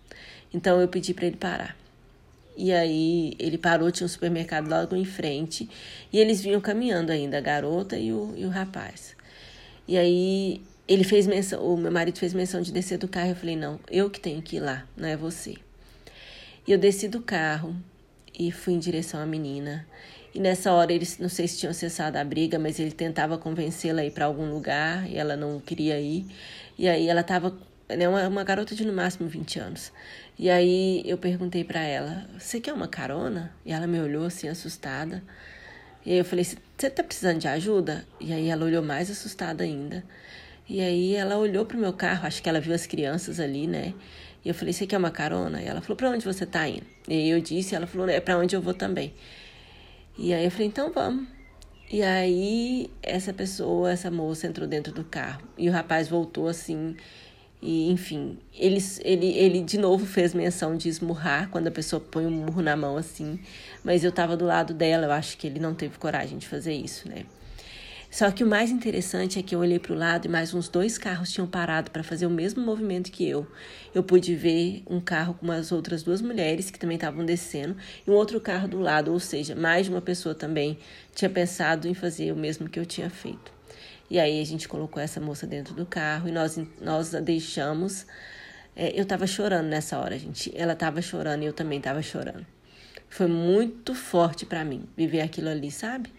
Então 0.53 0.79
eu 0.79 0.87
pedi 0.87 1.13
para 1.13 1.25
ele 1.25 1.37
parar. 1.37 1.75
E 2.55 2.71
aí 2.71 3.33
ele 3.37 3.57
parou, 3.57 3.91
tinha 3.91 4.05
um 4.05 4.09
supermercado 4.09 4.67
logo 4.67 4.95
em 4.95 5.05
frente, 5.05 5.69
e 6.11 6.17
eles 6.17 6.41
vinham 6.41 6.59
caminhando 6.59 7.11
ainda, 7.11 7.37
a 7.37 7.41
garota 7.41 7.97
e 7.97 8.11
o, 8.11 8.33
e 8.35 8.45
o 8.45 8.49
rapaz. 8.49 9.15
E 9.87 9.97
aí 9.97 10.61
ele 10.87 11.03
fez 11.03 11.27
menção, 11.27 11.61
o 11.63 11.77
meu 11.77 11.91
marido 11.91 12.17
fez 12.17 12.33
menção 12.33 12.61
de 12.61 12.71
descer 12.71 12.97
do 12.97 13.07
carro, 13.07 13.29
eu 13.29 13.35
falei, 13.35 13.55
não, 13.55 13.79
eu 13.91 14.09
que 14.09 14.19
tenho 14.19 14.41
que 14.41 14.55
ir 14.55 14.59
lá, 14.59 14.87
não 14.95 15.07
é 15.07 15.15
você. 15.15 15.55
E 16.67 16.71
eu 16.71 16.77
desci 16.77 17.07
do 17.07 17.21
carro 17.21 17.75
e 18.37 18.51
fui 18.51 18.73
em 18.73 18.79
direção 18.79 19.19
à 19.19 19.25
menina. 19.25 19.87
E 20.37 20.39
nessa 20.39 20.71
hora 20.71 20.93
eles 20.93 21.17
não 21.17 21.29
sei 21.29 21.47
se 21.47 21.57
tinham 21.57 21.73
cessado 21.73 22.15
a 22.15 22.23
briga, 22.23 22.59
mas 22.59 22.79
ele 22.79 22.91
tentava 22.91 23.39
convencê-la 23.39 24.01
a 24.01 24.05
ir 24.05 24.11
para 24.11 24.25
algum 24.25 24.51
lugar 24.51 25.09
e 25.09 25.17
ela 25.17 25.35
não 25.35 25.59
queria 25.59 25.99
ir. 25.99 26.27
E 26.77 26.87
aí 26.87 27.07
ela 27.07 27.21
estava 27.21 27.57
né, 27.89 28.07
uma, 28.07 28.27
uma 28.27 28.43
garota 28.43 28.75
de 28.75 28.85
no 28.85 28.93
máximo 28.93 29.27
20 29.27 29.57
anos. 29.57 29.91
E 30.37 30.47
aí 30.47 31.01
eu 31.07 31.17
perguntei 31.17 31.63
para 31.63 31.81
ela: 31.81 32.29
"Você 32.37 32.61
quer 32.61 32.71
uma 32.71 32.87
carona?" 32.87 33.51
E 33.65 33.71
ela 33.71 33.87
me 33.87 33.99
olhou 33.99 34.25
assim 34.27 34.47
assustada. 34.47 35.23
E 36.05 36.11
aí 36.11 36.19
eu 36.19 36.25
falei: 36.25 36.45
"Você 36.45 36.87
tá 36.91 37.01
precisando 37.01 37.39
de 37.39 37.47
ajuda?" 37.47 38.05
E 38.21 38.31
aí 38.31 38.47
ela 38.49 38.63
olhou 38.63 38.83
mais 38.83 39.09
assustada 39.09 39.63
ainda. 39.63 40.03
E 40.69 40.81
aí 40.81 41.15
ela 41.15 41.37
olhou 41.37 41.65
pro 41.65 41.79
meu 41.79 41.93
carro, 41.93 42.27
acho 42.27 42.43
que 42.43 42.49
ela 42.49 42.59
viu 42.59 42.75
as 42.75 42.85
crianças 42.85 43.39
ali, 43.39 43.65
né? 43.65 43.95
E 44.45 44.49
eu 44.49 44.53
falei: 44.53 44.71
"Você 44.71 44.85
quer 44.85 44.99
uma 44.99 45.09
carona?" 45.09 45.63
E 45.63 45.65
ela 45.65 45.81
falou: 45.81 45.97
"Para 45.97 46.11
onde 46.11 46.23
você 46.23 46.45
tá 46.45 46.67
indo?" 46.69 46.85
E 47.07 47.13
aí 47.13 47.29
eu 47.31 47.41
disse, 47.41 47.73
ela 47.73 47.87
falou: 47.87 48.07
"É 48.07 48.19
para 48.19 48.37
onde 48.37 48.55
eu 48.55 48.61
vou 48.61 48.75
também." 48.75 49.15
E 50.17 50.33
aí 50.33 50.45
eu 50.45 50.51
falei, 50.51 50.67
então 50.67 50.91
vamos. 50.91 51.27
E 51.89 52.01
aí 52.03 52.89
essa 53.01 53.31
pessoa, 53.31 53.91
essa 53.91 54.11
moça 54.11 54.47
entrou 54.47 54.67
dentro 54.67 54.91
do 54.91 55.03
carro 55.03 55.41
e 55.57 55.69
o 55.69 55.71
rapaz 55.71 56.09
voltou 56.09 56.47
assim. 56.47 56.95
E 57.61 57.89
enfim, 57.89 58.37
ele, 58.53 58.79
ele, 59.03 59.27
ele 59.27 59.61
de 59.61 59.77
novo 59.77 60.05
fez 60.05 60.33
menção 60.33 60.75
de 60.75 60.89
esmurrar 60.89 61.49
quando 61.49 61.67
a 61.67 61.71
pessoa 61.71 61.99
põe 61.99 62.25
um 62.25 62.31
murro 62.31 62.61
na 62.61 62.75
mão 62.75 62.97
assim. 62.97 63.39
Mas 63.83 64.03
eu 64.03 64.11
tava 64.11 64.35
do 64.35 64.45
lado 64.45 64.73
dela, 64.73 65.05
eu 65.05 65.11
acho 65.11 65.37
que 65.37 65.47
ele 65.47 65.59
não 65.59 65.73
teve 65.73 65.97
coragem 65.97 66.37
de 66.37 66.47
fazer 66.47 66.73
isso, 66.73 67.07
né? 67.07 67.25
Só 68.09 68.31
que 68.31 68.43
o 68.43 68.47
mais 68.47 68.71
interessante 68.71 69.37
é 69.37 69.43
que 69.43 69.53
eu 69.53 69.59
olhei 69.59 69.79
para 69.79 69.93
o 69.93 69.97
lado 69.97 70.25
e 70.25 70.29
mais 70.29 70.53
uns 70.53 70.69
dois 70.69 70.97
carros 70.97 71.31
tinham 71.31 71.45
parado 71.45 71.91
para 71.91 72.03
fazer 72.03 72.25
o 72.25 72.29
mesmo 72.29 72.63
movimento 72.65 73.11
que 73.11 73.27
eu. 73.27 73.45
Eu 73.93 74.01
pude 74.01 74.33
ver 74.33 74.81
um 74.89 74.99
carro 75.01 75.33
com 75.33 75.45
umas 75.45 75.71
outras 75.71 76.03
duas 76.03 76.21
mulheres 76.21 76.71
que 76.71 76.79
também 76.79 76.95
estavam 76.95 77.25
descendo 77.25 77.75
e 78.05 78.09
um 78.09 78.13
outro 78.13 78.39
carro 78.39 78.67
do 78.67 78.79
lado, 78.79 79.11
ou 79.11 79.19
seja, 79.19 79.55
mais 79.55 79.85
de 79.85 79.91
uma 79.91 80.01
pessoa 80.01 80.33
também 80.33 80.79
tinha 81.13 81.29
pensado 81.29 81.87
em 81.87 81.93
fazer 81.93 82.31
o 82.31 82.35
mesmo 82.35 82.69
que 82.69 82.79
eu 82.79 82.85
tinha 82.85 83.09
feito. 83.09 83.51
E 84.09 84.17
aí 84.19 84.41
a 84.41 84.45
gente 84.45 84.69
colocou 84.69 85.03
essa 85.03 85.19
moça 85.19 85.45
dentro 85.45 85.73
do 85.73 85.85
carro 85.85 86.29
e 86.29 86.31
nós, 86.31 86.57
nós 86.81 87.13
a 87.13 87.19
deixamos. 87.19 88.07
É, 88.73 88.97
eu 88.97 89.03
estava 89.03 89.27
chorando 89.27 89.67
nessa 89.67 89.99
hora, 89.99 90.17
gente. 90.17 90.51
Ela 90.55 90.73
estava 90.73 91.01
chorando 91.01 91.43
e 91.43 91.45
eu 91.45 91.53
também 91.53 91.77
estava 91.77 92.01
chorando. 92.01 92.45
Foi 93.09 93.27
muito 93.27 93.93
forte 93.93 94.45
para 94.45 94.63
mim 94.63 94.85
viver 94.95 95.21
aquilo 95.21 95.49
ali, 95.49 95.71
sabe? 95.71 96.09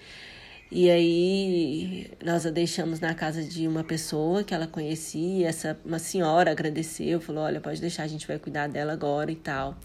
E 0.71 0.91
aí 0.91 2.11
nós 2.23 2.45
a 2.45 2.51
deixamos 2.51 3.01
na 3.01 3.15
casa 3.15 3.43
de 3.43 3.67
uma 3.67 3.83
pessoa 3.83 4.45
que 4.45 4.53
ela 4.53 4.67
conhecia, 4.67 5.49
essa 5.49 5.79
uma 5.85 5.99
senhora 5.99 6.51
agradeceu, 6.51 7.21
falou: 7.21 7.45
"Olha, 7.45 7.61
pode 7.61 7.81
deixar, 7.81 8.03
a 8.03 8.07
gente 8.07 8.27
vai 8.27 8.39
cuidar 8.39 8.69
dela 8.69 8.93
agora 8.93 9.33
e 9.33 9.37
tal". 9.37 9.79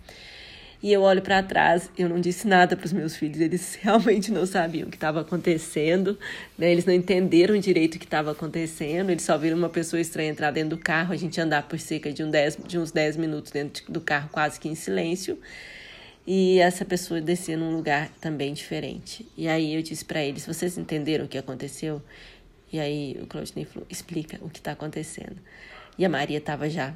E 0.81 0.91
eu 0.91 1.01
olho 1.01 1.21
para 1.21 1.41
trás, 1.41 1.89
eu 1.97 2.09
não 2.09 2.19
disse 2.19 2.45
nada 2.45 2.75
para 2.75 2.85
os 2.85 2.91
meus 2.91 3.15
filhos, 3.15 3.39
eles 3.39 3.75
realmente 3.81 4.29
não 4.29 4.45
sabiam 4.45 4.89
o 4.89 4.91
que 4.91 4.97
estava 4.97 5.21
acontecendo, 5.21 6.19
né? 6.57 6.69
Eles 6.69 6.83
não 6.83 6.93
entenderam 6.93 7.57
direito 7.57 7.95
o 7.95 7.99
que 7.99 8.03
estava 8.03 8.31
acontecendo, 8.31 9.09
eles 9.09 9.23
só 9.23 9.37
viram 9.37 9.57
uma 9.57 9.69
pessoa 9.69 10.01
estranha 10.01 10.29
entrar 10.29 10.51
dentro 10.51 10.71
do 10.71 10.77
carro, 10.77 11.13
a 11.13 11.15
gente 11.15 11.39
andar 11.39 11.63
por 11.69 11.79
cerca 11.79 12.11
de, 12.11 12.21
um 12.21 12.29
dez, 12.29 12.57
de 12.67 12.77
uns 12.77 12.91
10 12.91 13.15
minutos 13.15 13.53
dentro 13.53 13.89
do 13.89 14.01
carro, 14.01 14.27
quase 14.33 14.59
que 14.59 14.67
em 14.67 14.75
silêncio 14.75 15.39
e 16.25 16.59
essa 16.59 16.85
pessoa 16.85 17.19
descia 17.19 17.57
num 17.57 17.75
lugar 17.75 18.09
também 18.21 18.53
diferente. 18.53 19.27
E 19.37 19.47
aí 19.47 19.73
eu 19.73 19.81
disse 19.81 20.05
para 20.05 20.23
eles: 20.23 20.45
vocês 20.45 20.77
entenderam 20.77 21.25
o 21.25 21.27
que 21.27 21.37
aconteceu? 21.37 22.01
E 22.71 22.79
aí 22.79 23.17
o 23.21 23.27
Claudinei 23.27 23.65
falou: 23.65 23.85
explica 23.89 24.39
o 24.41 24.49
que 24.49 24.59
está 24.59 24.71
acontecendo. 24.71 25.37
E 25.97 26.05
a 26.05 26.09
Maria 26.09 26.37
estava 26.37 26.69
já 26.69 26.93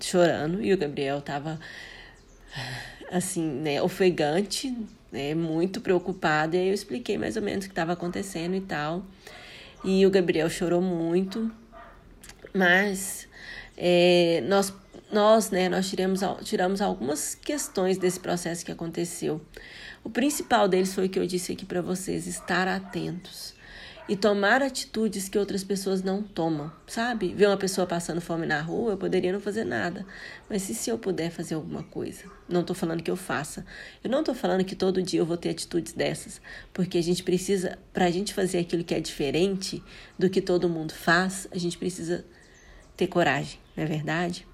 chorando 0.00 0.62
e 0.62 0.72
o 0.72 0.78
Gabriel 0.78 1.18
estava 1.18 1.60
assim, 3.10 3.44
né, 3.44 3.82
ofegante, 3.82 4.74
né, 5.10 5.34
muito 5.34 5.80
preocupado. 5.80 6.56
E 6.56 6.60
aí 6.60 6.68
eu 6.68 6.74
expliquei 6.74 7.18
mais 7.18 7.36
ou 7.36 7.42
menos 7.42 7.64
o 7.64 7.68
que 7.68 7.72
estava 7.72 7.92
acontecendo 7.92 8.54
e 8.54 8.60
tal. 8.60 9.04
E 9.84 10.06
o 10.06 10.10
Gabriel 10.10 10.48
chorou 10.48 10.80
muito, 10.80 11.50
mas 12.54 13.28
é, 13.76 14.42
nós 14.46 14.72
nós, 15.12 15.50
né, 15.50 15.68
nós 15.68 15.88
tiramos, 15.88 16.20
tiramos 16.42 16.80
algumas 16.80 17.34
questões 17.34 17.98
desse 17.98 18.18
processo 18.18 18.64
que 18.64 18.72
aconteceu. 18.72 19.40
O 20.02 20.10
principal 20.10 20.66
deles 20.66 20.94
foi 20.94 21.06
o 21.06 21.08
que 21.08 21.18
eu 21.18 21.26
disse 21.26 21.52
aqui 21.52 21.66
para 21.66 21.82
vocês: 21.82 22.26
estar 22.26 22.66
atentos 22.66 23.54
e 24.08 24.16
tomar 24.16 24.62
atitudes 24.62 25.28
que 25.28 25.38
outras 25.38 25.62
pessoas 25.62 26.02
não 26.02 26.22
tomam, 26.22 26.72
sabe? 26.86 27.32
Ver 27.34 27.46
uma 27.46 27.56
pessoa 27.56 27.86
passando 27.86 28.20
fome 28.20 28.46
na 28.46 28.60
rua, 28.60 28.92
eu 28.92 28.96
poderia 28.96 29.32
não 29.32 29.40
fazer 29.40 29.64
nada, 29.64 30.04
mas 30.50 30.68
e 30.68 30.74
se 30.74 30.90
eu 30.90 30.98
puder 30.98 31.30
fazer 31.30 31.54
alguma 31.54 31.82
coisa? 31.84 32.24
Não 32.48 32.62
estou 32.62 32.74
falando 32.74 33.02
que 33.02 33.10
eu 33.10 33.16
faça. 33.16 33.64
Eu 34.02 34.10
não 34.10 34.20
estou 34.20 34.34
falando 34.34 34.64
que 34.64 34.74
todo 34.74 35.02
dia 35.02 35.20
eu 35.20 35.26
vou 35.26 35.36
ter 35.36 35.50
atitudes 35.50 35.92
dessas, 35.92 36.40
porque 36.72 36.98
a 36.98 37.02
gente 37.02 37.22
precisa, 37.22 37.78
para 37.92 38.06
a 38.06 38.10
gente 38.10 38.34
fazer 38.34 38.58
aquilo 38.58 38.82
que 38.82 38.94
é 38.94 39.00
diferente 39.00 39.82
do 40.18 40.28
que 40.28 40.40
todo 40.40 40.68
mundo 40.68 40.92
faz, 40.92 41.46
a 41.52 41.58
gente 41.58 41.78
precisa 41.78 42.24
ter 42.96 43.06
coragem, 43.06 43.60
não 43.76 43.84
é 43.84 43.86
verdade? 43.86 44.46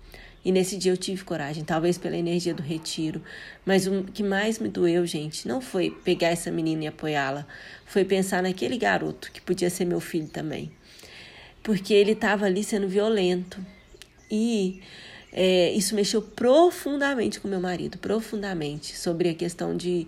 E 0.45 0.53
nesse 0.53 0.77
dia 0.77 0.93
eu 0.93 0.97
tive 0.97 1.25
coragem, 1.25 1.65
talvez 1.65 1.99
pela 1.99 2.17
energia 2.17 2.55
do 2.55 2.63
retiro. 2.63 3.23
Mas 3.67 3.87
o 3.87 4.05
que 4.05 4.23
mais 4.23 4.59
me 4.59 4.69
doeu, 4.69 5.05
gente, 5.05 5.47
não 5.47 5.61
foi 5.61 5.91
pegar 5.91 6.29
essa 6.29 6.51
menina 6.51 6.85
e 6.85 6.87
apoiá-la, 6.87 7.47
foi 7.85 8.05
pensar 8.05 8.43
naquele 8.43 8.79
garoto 8.79 9.31
que 9.33 9.41
podia 9.41 9.69
ser 9.69 9.85
meu 9.85 10.01
filho 10.01 10.29
também. 10.29 10.71
Porque 11.63 11.93
ele 11.93 12.13
estava 12.13 12.47
ali 12.47 12.63
sendo 12.63 12.89
violento. 12.89 13.65
E 14.31 14.81
é, 15.33 15.73
isso 15.73 15.95
mexeu 15.95 16.23
profundamente 16.23 17.41
com 17.41 17.49
meu 17.49 17.61
marido 17.61 17.99
profundamente 17.99 18.97
sobre 18.97 19.29
a 19.29 19.35
questão 19.35 19.77
de 19.77 20.07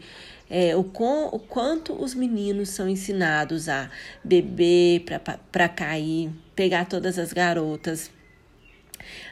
é, 0.49 0.75
o, 0.75 0.83
com, 0.83 1.27
o 1.27 1.39
quanto 1.39 1.93
os 1.93 2.15
meninos 2.15 2.71
são 2.71 2.89
ensinados 2.89 3.69
a 3.69 3.91
beber 4.25 5.05
para 5.53 5.69
cair, 5.69 6.31
pegar 6.57 6.87
todas 6.87 7.19
as 7.19 7.33
garotas 7.33 8.11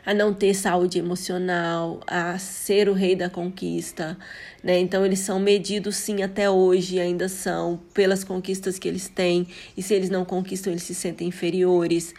a 0.04 0.14
não 0.14 0.32
ter 0.32 0.54
saúde 0.54 0.98
emocional, 0.98 2.00
a 2.06 2.38
ser 2.38 2.88
o 2.88 2.92
rei 2.92 3.14
da 3.14 3.28
conquista, 3.28 4.16
né? 4.62 4.78
Então 4.78 5.04
eles 5.04 5.20
são 5.20 5.38
medidos 5.38 5.96
sim 5.96 6.22
até 6.22 6.50
hoje, 6.50 6.98
ainda 6.98 7.28
são 7.28 7.80
pelas 7.92 8.24
conquistas 8.24 8.78
que 8.78 8.88
eles 8.88 9.08
têm, 9.08 9.46
e 9.76 9.82
se 9.82 9.94
eles 9.94 10.10
não 10.10 10.24
conquistam, 10.24 10.72
eles 10.72 10.82
se 10.82 10.94
sentem 10.94 11.28
inferiores. 11.28 12.14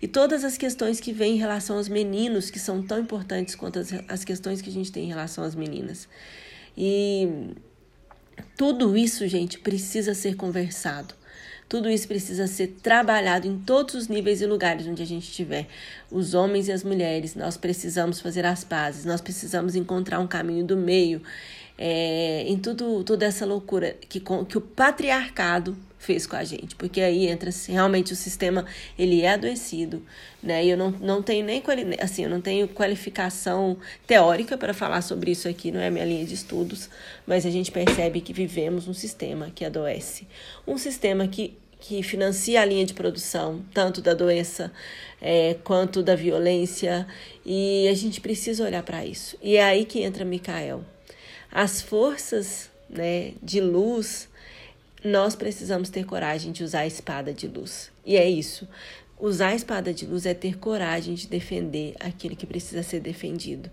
E 0.00 0.08
todas 0.08 0.44
as 0.44 0.58
questões 0.58 1.00
que 1.00 1.12
vêm 1.12 1.34
em 1.34 1.38
relação 1.38 1.76
aos 1.76 1.88
meninos, 1.88 2.50
que 2.50 2.58
são 2.58 2.82
tão 2.82 2.98
importantes 2.98 3.54
quanto 3.54 3.78
as, 3.78 3.90
as 4.08 4.24
questões 4.24 4.60
que 4.60 4.68
a 4.68 4.72
gente 4.72 4.92
tem 4.92 5.04
em 5.04 5.08
relação 5.08 5.44
às 5.44 5.54
meninas. 5.54 6.08
E 6.76 7.54
tudo 8.56 8.96
isso, 8.96 9.26
gente, 9.26 9.58
precisa 9.58 10.14
ser 10.14 10.36
conversado. 10.36 11.14
Tudo 11.74 11.90
isso 11.90 12.06
precisa 12.06 12.46
ser 12.46 12.68
trabalhado 12.80 13.48
em 13.48 13.58
todos 13.58 13.96
os 13.96 14.06
níveis 14.06 14.40
e 14.40 14.46
lugares 14.46 14.86
onde 14.86 15.02
a 15.02 15.04
gente 15.04 15.24
estiver. 15.24 15.66
Os 16.08 16.32
homens 16.32 16.68
e 16.68 16.72
as 16.72 16.84
mulheres, 16.84 17.34
nós 17.34 17.56
precisamos 17.56 18.20
fazer 18.20 18.46
as 18.46 18.62
pazes, 18.62 19.04
nós 19.04 19.20
precisamos 19.20 19.74
encontrar 19.74 20.20
um 20.20 20.26
caminho 20.28 20.64
do 20.64 20.76
meio 20.76 21.20
é, 21.76 22.44
em 22.46 22.56
tudo, 22.58 23.02
toda 23.02 23.26
essa 23.26 23.44
loucura 23.44 23.96
que, 24.08 24.20
que 24.20 24.56
o 24.56 24.60
patriarcado 24.60 25.76
fez 25.98 26.28
com 26.28 26.36
a 26.36 26.44
gente, 26.44 26.76
porque 26.76 27.00
aí 27.00 27.26
entra 27.26 27.50
realmente 27.66 28.12
o 28.12 28.16
sistema 28.16 28.64
ele 28.96 29.22
é 29.22 29.32
adoecido, 29.32 30.00
né? 30.40 30.64
E 30.64 30.70
eu 30.70 30.76
não, 30.76 30.90
não 30.90 31.22
tenho 31.22 31.44
nem 31.44 31.60
assim, 32.00 32.22
eu 32.22 32.30
não 32.30 32.40
tenho 32.40 32.68
qualificação 32.68 33.78
teórica 34.06 34.56
para 34.56 34.72
falar 34.72 35.00
sobre 35.00 35.32
isso 35.32 35.48
aqui, 35.48 35.72
não 35.72 35.80
é 35.80 35.90
minha 35.90 36.04
linha 36.04 36.24
de 36.24 36.34
estudos, 36.34 36.88
mas 37.26 37.44
a 37.44 37.50
gente 37.50 37.72
percebe 37.72 38.20
que 38.20 38.32
vivemos 38.32 38.86
um 38.86 38.94
sistema 38.94 39.50
que 39.52 39.64
adoece, 39.64 40.28
um 40.66 40.78
sistema 40.78 41.26
que 41.26 41.56
que 41.86 42.02
financia 42.02 42.62
a 42.62 42.64
linha 42.64 42.86
de 42.86 42.94
produção, 42.94 43.62
tanto 43.74 44.00
da 44.00 44.14
doença 44.14 44.72
é, 45.20 45.52
quanto 45.62 46.02
da 46.02 46.16
violência, 46.16 47.06
e 47.44 47.86
a 47.88 47.94
gente 47.94 48.22
precisa 48.22 48.64
olhar 48.64 48.82
para 48.82 49.04
isso. 49.04 49.36
E 49.42 49.56
é 49.56 49.62
aí 49.62 49.84
que 49.84 50.00
entra 50.00 50.24
Micael. 50.24 50.82
As 51.52 51.82
forças 51.82 52.70
né, 52.88 53.34
de 53.42 53.60
luz, 53.60 54.30
nós 55.04 55.36
precisamos 55.36 55.90
ter 55.90 56.06
coragem 56.06 56.52
de 56.52 56.64
usar 56.64 56.80
a 56.80 56.86
espada 56.86 57.34
de 57.34 57.46
luz. 57.46 57.90
E 58.02 58.16
é 58.16 58.26
isso. 58.26 58.66
Usar 59.20 59.48
a 59.48 59.54
espada 59.54 59.92
de 59.92 60.06
luz 60.06 60.24
é 60.24 60.32
ter 60.32 60.56
coragem 60.56 61.14
de 61.14 61.26
defender 61.26 61.96
aquilo 62.00 62.34
que 62.34 62.46
precisa 62.46 62.82
ser 62.82 63.00
defendido. 63.00 63.70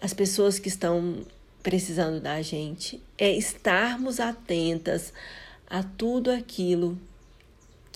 As 0.00 0.14
pessoas 0.14 0.58
que 0.58 0.68
estão 0.68 1.18
precisando 1.62 2.18
da 2.18 2.40
gente 2.40 2.98
é 3.18 3.30
estarmos 3.30 4.20
atentas 4.20 5.12
a 5.68 5.82
tudo 5.82 6.30
aquilo 6.30 6.98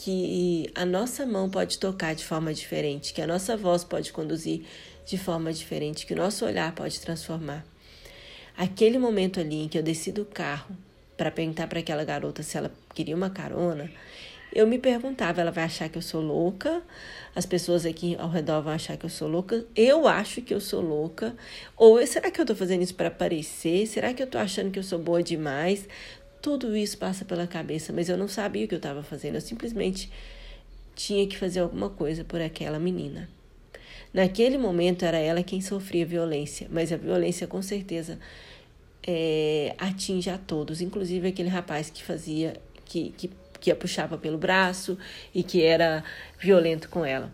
que 0.05 0.71
a 0.75 0.85
nossa 0.85 1.25
mão 1.25 1.49
pode 1.49 1.79
tocar 1.79 2.15
de 2.15 2.23
forma 2.23 2.53
diferente, 2.53 3.15
que 3.15 3.23
a 3.23 3.27
nossa 3.27 3.57
voz 3.57 3.83
pode 3.85 4.13
conduzir 4.13 4.67
de 5.07 5.17
forma 5.17 5.51
diferente, 5.51 6.05
que 6.05 6.13
o 6.13 6.17
nosso 6.17 6.45
olhar 6.45 6.75
pode 6.75 7.01
transformar. 7.01 7.65
Aquele 8.55 8.99
momento 8.99 9.41
ali 9.41 9.63
em 9.63 9.69
que 9.69 9.79
eu 9.79 9.83
desci 9.83 10.13
do 10.13 10.27
carro 10.27 10.77
para 11.17 11.31
perguntar 11.31 11.69
para 11.69 11.79
aquela 11.79 12.05
garota 12.05 12.43
se 12.43 12.59
ela 12.59 12.71
queria 12.95 13.17
uma 13.17 13.31
carona, 13.31 13.91
eu 14.53 14.67
me 14.67 14.79
perguntava, 14.79 15.41
ela 15.41 15.51
vai 15.51 15.65
achar 15.65 15.89
que 15.89 15.97
eu 15.97 16.03
sou 16.03 16.21
louca? 16.21 16.83
As 17.35 17.47
pessoas 17.47 17.87
aqui 17.87 18.15
ao 18.19 18.29
redor 18.29 18.61
vão 18.61 18.75
achar 18.75 18.99
que 18.99 19.07
eu 19.07 19.11
sou 19.11 19.27
louca? 19.27 19.65
Eu 19.75 20.07
acho 20.07 20.43
que 20.43 20.53
eu 20.53 20.61
sou 20.61 20.83
louca? 20.83 21.35
Ou 21.79 22.07
será 22.07 22.31
que 22.31 22.39
eu 22.39 22.43
estou 22.43 22.55
fazendo 22.55 22.83
isso 22.83 22.95
para 22.95 23.09
aparecer? 23.09 23.87
Será 23.87 24.13
que 24.13 24.23
eu 24.23 24.27
estou 24.27 24.39
achando 24.39 24.71
que 24.71 24.79
eu 24.79 24.83
sou 24.83 24.99
boa 24.99 25.23
demais? 25.23 25.89
Tudo 26.45 26.77
isso 26.77 26.99
passa 26.99 27.25
pela 27.25 27.47
cabeça, 27.47 27.91
mas 27.91 28.11
eu 28.11 28.19
não 28.19 28.29
sabia 28.29 28.67
o 28.67 28.69
que 28.69 28.75
eu 28.75 28.77
estava 28.77 29.03
fazendo. 29.03 29.37
Eu 29.37 29.41
simplesmente 29.41 30.13
tinha 30.95 31.27
que 31.27 31.39
fazer 31.39 31.61
alguma 31.61 31.89
coisa 31.89 32.23
por 32.23 32.39
aquela 32.39 32.79
menina. 32.79 33.31
Naquele 34.13 34.59
momento 34.59 35.07
era 35.07 35.17
ela 35.17 35.43
quem 35.43 35.63
sofria 35.63 36.05
violência, 36.05 36.69
mas 36.71 36.93
a 36.93 36.99
violência 36.99 37.47
com 37.47 37.63
certeza 37.63 38.19
é, 39.07 39.75
atinge 39.79 40.29
a 40.29 40.37
todos, 40.37 40.83
inclusive 40.83 41.29
aquele 41.29 41.49
rapaz 41.49 41.89
que 41.89 42.05
fazia, 42.05 42.61
que, 42.85 43.15
que, 43.17 43.31
que 43.59 43.71
a 43.71 43.75
puxava 43.75 44.19
pelo 44.19 44.37
braço 44.37 44.99
e 45.35 45.43
que 45.43 45.63
era 45.63 46.05
violento 46.39 46.91
com 46.91 47.07
ela. 47.07 47.33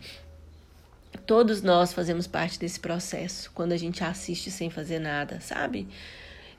Todos 1.26 1.62
nós 1.62 1.92
fazemos 1.92 2.28
parte 2.28 2.60
desse 2.60 2.78
processo 2.78 3.50
quando 3.56 3.72
a 3.72 3.76
gente 3.76 4.04
assiste 4.04 4.52
sem 4.52 4.70
fazer 4.70 5.00
nada, 5.00 5.40
sabe? 5.40 5.88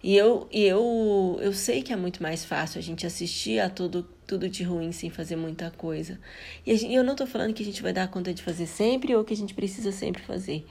E 0.03 0.17
eu, 0.17 0.47
e 0.51 0.63
eu, 0.63 1.39
eu 1.41 1.53
sei 1.53 1.83
que 1.83 1.93
é 1.93 1.95
muito 1.95 2.23
mais 2.23 2.43
fácil 2.43 2.79
a 2.79 2.81
gente 2.81 3.05
assistir 3.05 3.59
a 3.59 3.69
tudo, 3.69 4.07
tudo 4.25 4.49
de 4.49 4.63
ruim 4.63 4.91
sem 4.91 5.11
fazer 5.11 5.35
muita 5.35 5.69
coisa. 5.69 6.19
E 6.65 6.75
gente, 6.75 6.93
eu 6.93 7.03
não 7.03 7.11
estou 7.11 7.27
falando 7.27 7.53
que 7.53 7.61
a 7.61 7.65
gente 7.65 7.83
vai 7.83 7.93
dar 7.93 8.07
conta 8.07 8.33
de 8.33 8.41
fazer 8.41 8.65
sempre 8.65 9.15
ou 9.15 9.23
que 9.23 9.33
a 9.33 9.37
gente 9.37 9.53
precisa 9.53 9.91
sempre 9.91 10.23
fazer. 10.23 10.65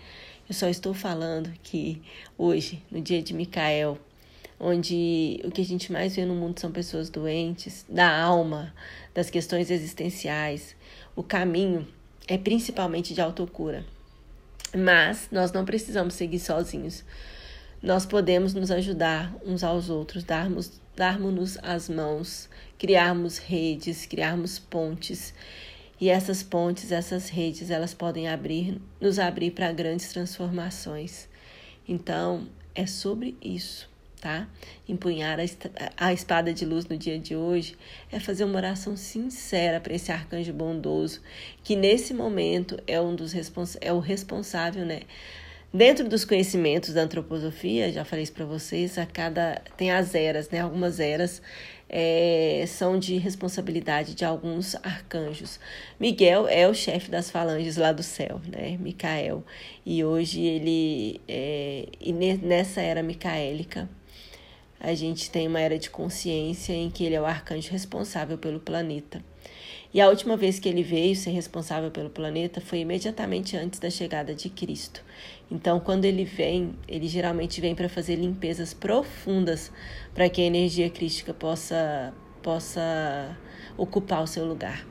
Eu 0.48 0.54
só 0.54 0.68
estou 0.68 0.92
falando 0.92 1.52
que 1.62 2.02
hoje, 2.36 2.82
no 2.90 3.00
dia 3.00 3.22
de 3.22 3.32
Micael, 3.32 3.96
onde 4.58 5.40
o 5.44 5.50
que 5.50 5.60
a 5.60 5.64
gente 5.64 5.92
mais 5.92 6.16
vê 6.16 6.24
no 6.24 6.34
mundo 6.34 6.58
são 6.58 6.72
pessoas 6.72 7.08
doentes, 7.08 7.86
da 7.88 8.20
alma, 8.20 8.74
das 9.14 9.30
questões 9.30 9.70
existenciais, 9.70 10.74
o 11.14 11.22
caminho 11.22 11.86
é 12.26 12.36
principalmente 12.36 13.14
de 13.14 13.20
autocura. 13.20 13.84
Mas 14.76 15.28
nós 15.30 15.52
não 15.52 15.64
precisamos 15.64 16.14
seguir 16.14 16.40
sozinhos 16.40 17.04
nós 17.82 18.04
podemos 18.04 18.52
nos 18.52 18.70
ajudar 18.70 19.34
uns 19.44 19.64
aos 19.64 19.88
outros, 19.88 20.22
darmos, 20.22 20.80
darmos-nos 20.94 21.58
as 21.62 21.88
mãos, 21.88 22.48
criarmos 22.78 23.38
redes, 23.38 24.04
criarmos 24.04 24.58
pontes. 24.58 25.32
E 25.98 26.08
essas 26.08 26.42
pontes, 26.42 26.92
essas 26.92 27.28
redes, 27.28 27.70
elas 27.70 27.94
podem 27.94 28.28
abrir, 28.28 28.80
nos 29.00 29.18
abrir 29.18 29.52
para 29.52 29.72
grandes 29.72 30.10
transformações. 30.10 31.28
Então, 31.88 32.46
é 32.74 32.86
sobre 32.86 33.36
isso, 33.42 33.88
tá? 34.20 34.46
Empunhar 34.86 35.38
a 35.96 36.12
espada 36.12 36.52
de 36.52 36.66
luz 36.66 36.86
no 36.86 36.96
dia 36.98 37.18
de 37.18 37.34
hoje 37.34 37.76
é 38.12 38.20
fazer 38.20 38.44
uma 38.44 38.56
oração 38.56 38.96
sincera 38.96 39.80
para 39.80 39.94
esse 39.94 40.12
arcanjo 40.12 40.52
bondoso, 40.52 41.20
que 41.64 41.74
nesse 41.76 42.12
momento 42.12 42.78
é 42.86 43.00
um 43.00 43.14
dos 43.14 43.34
é 43.80 43.92
o 43.92 43.98
responsável, 43.98 44.84
né? 44.84 45.00
Dentro 45.72 46.08
dos 46.08 46.24
conhecimentos 46.24 46.94
da 46.94 47.02
antroposofia, 47.02 47.92
já 47.92 48.04
falei 48.04 48.24
isso 48.24 48.32
para 48.32 48.44
vocês, 48.44 48.98
a 48.98 49.06
cada 49.06 49.62
tem 49.76 49.92
as 49.92 50.16
eras, 50.16 50.50
né? 50.50 50.60
Algumas 50.60 50.98
eras 50.98 51.40
é, 51.88 52.64
são 52.66 52.98
de 52.98 53.16
responsabilidade 53.18 54.14
de 54.14 54.24
alguns 54.24 54.74
arcanjos. 54.76 55.60
Miguel 55.98 56.48
é 56.48 56.66
o 56.66 56.74
chefe 56.74 57.08
das 57.08 57.30
falanges 57.30 57.76
lá 57.76 57.92
do 57.92 58.02
céu, 58.02 58.40
né? 58.48 58.76
Micael. 58.80 59.44
E 59.86 60.02
hoje 60.02 60.40
ele 60.40 61.20
é, 61.28 61.86
e 62.00 62.12
nessa 62.12 62.80
era 62.80 63.00
micaélica 63.00 63.88
a 64.80 64.94
gente 64.94 65.30
tem 65.30 65.46
uma 65.46 65.60
era 65.60 65.78
de 65.78 65.90
consciência 65.90 66.72
em 66.72 66.90
que 66.90 67.04
ele 67.04 67.14
é 67.14 67.20
o 67.20 67.26
arcanjo 67.26 67.70
responsável 67.70 68.38
pelo 68.38 68.58
planeta. 68.58 69.22
E 69.92 70.00
a 70.00 70.08
última 70.08 70.36
vez 70.36 70.60
que 70.60 70.68
ele 70.68 70.84
veio 70.84 71.16
ser 71.16 71.30
responsável 71.30 71.90
pelo 71.90 72.08
planeta 72.08 72.60
foi 72.60 72.80
imediatamente 72.80 73.56
antes 73.56 73.80
da 73.80 73.90
chegada 73.90 74.32
de 74.32 74.48
Cristo. 74.48 75.02
Então, 75.50 75.80
quando 75.80 76.04
ele 76.04 76.24
vem, 76.24 76.76
ele 76.86 77.08
geralmente 77.08 77.60
vem 77.60 77.74
para 77.74 77.88
fazer 77.88 78.14
limpezas 78.14 78.72
profundas 78.72 79.72
para 80.14 80.28
que 80.28 80.40
a 80.40 80.44
energia 80.44 80.88
crística 80.88 81.34
possa 81.34 82.14
possa 82.40 83.36
ocupar 83.76 84.22
o 84.22 84.26
seu 84.26 84.46
lugar. 84.46 84.86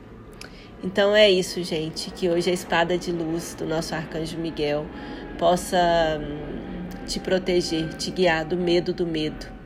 Então 0.84 1.16
é 1.16 1.28
isso, 1.28 1.62
gente, 1.64 2.10
que 2.12 2.28
hoje 2.28 2.48
a 2.48 2.52
espada 2.52 2.96
de 2.96 3.10
luz 3.10 3.54
do 3.54 3.66
nosso 3.66 3.92
arcanjo 3.92 4.38
Miguel 4.38 4.86
possa 5.36 5.76
hum, 6.20 7.06
te 7.06 7.18
proteger, 7.18 7.88
te 7.94 8.12
guiar 8.12 8.44
do 8.44 8.56
medo 8.56 8.94
do 8.94 9.04
medo 9.04 9.60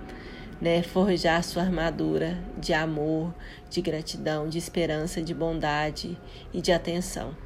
né, 0.61 0.83
forjar 0.83 1.43
sua 1.45 1.63
armadura 1.63 2.39
de 2.59 2.73
amor, 2.73 3.35
de 3.75 3.83
gratidão, 3.83 4.49
de 4.49 4.57
esperança, 4.57 5.21
de 5.21 5.35
bondade 5.35 6.17
e 6.53 6.61
de 6.61 6.71
atenção. 6.71 7.37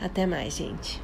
Até 0.00 0.26
mais, 0.26 0.56
gente. 0.56 1.00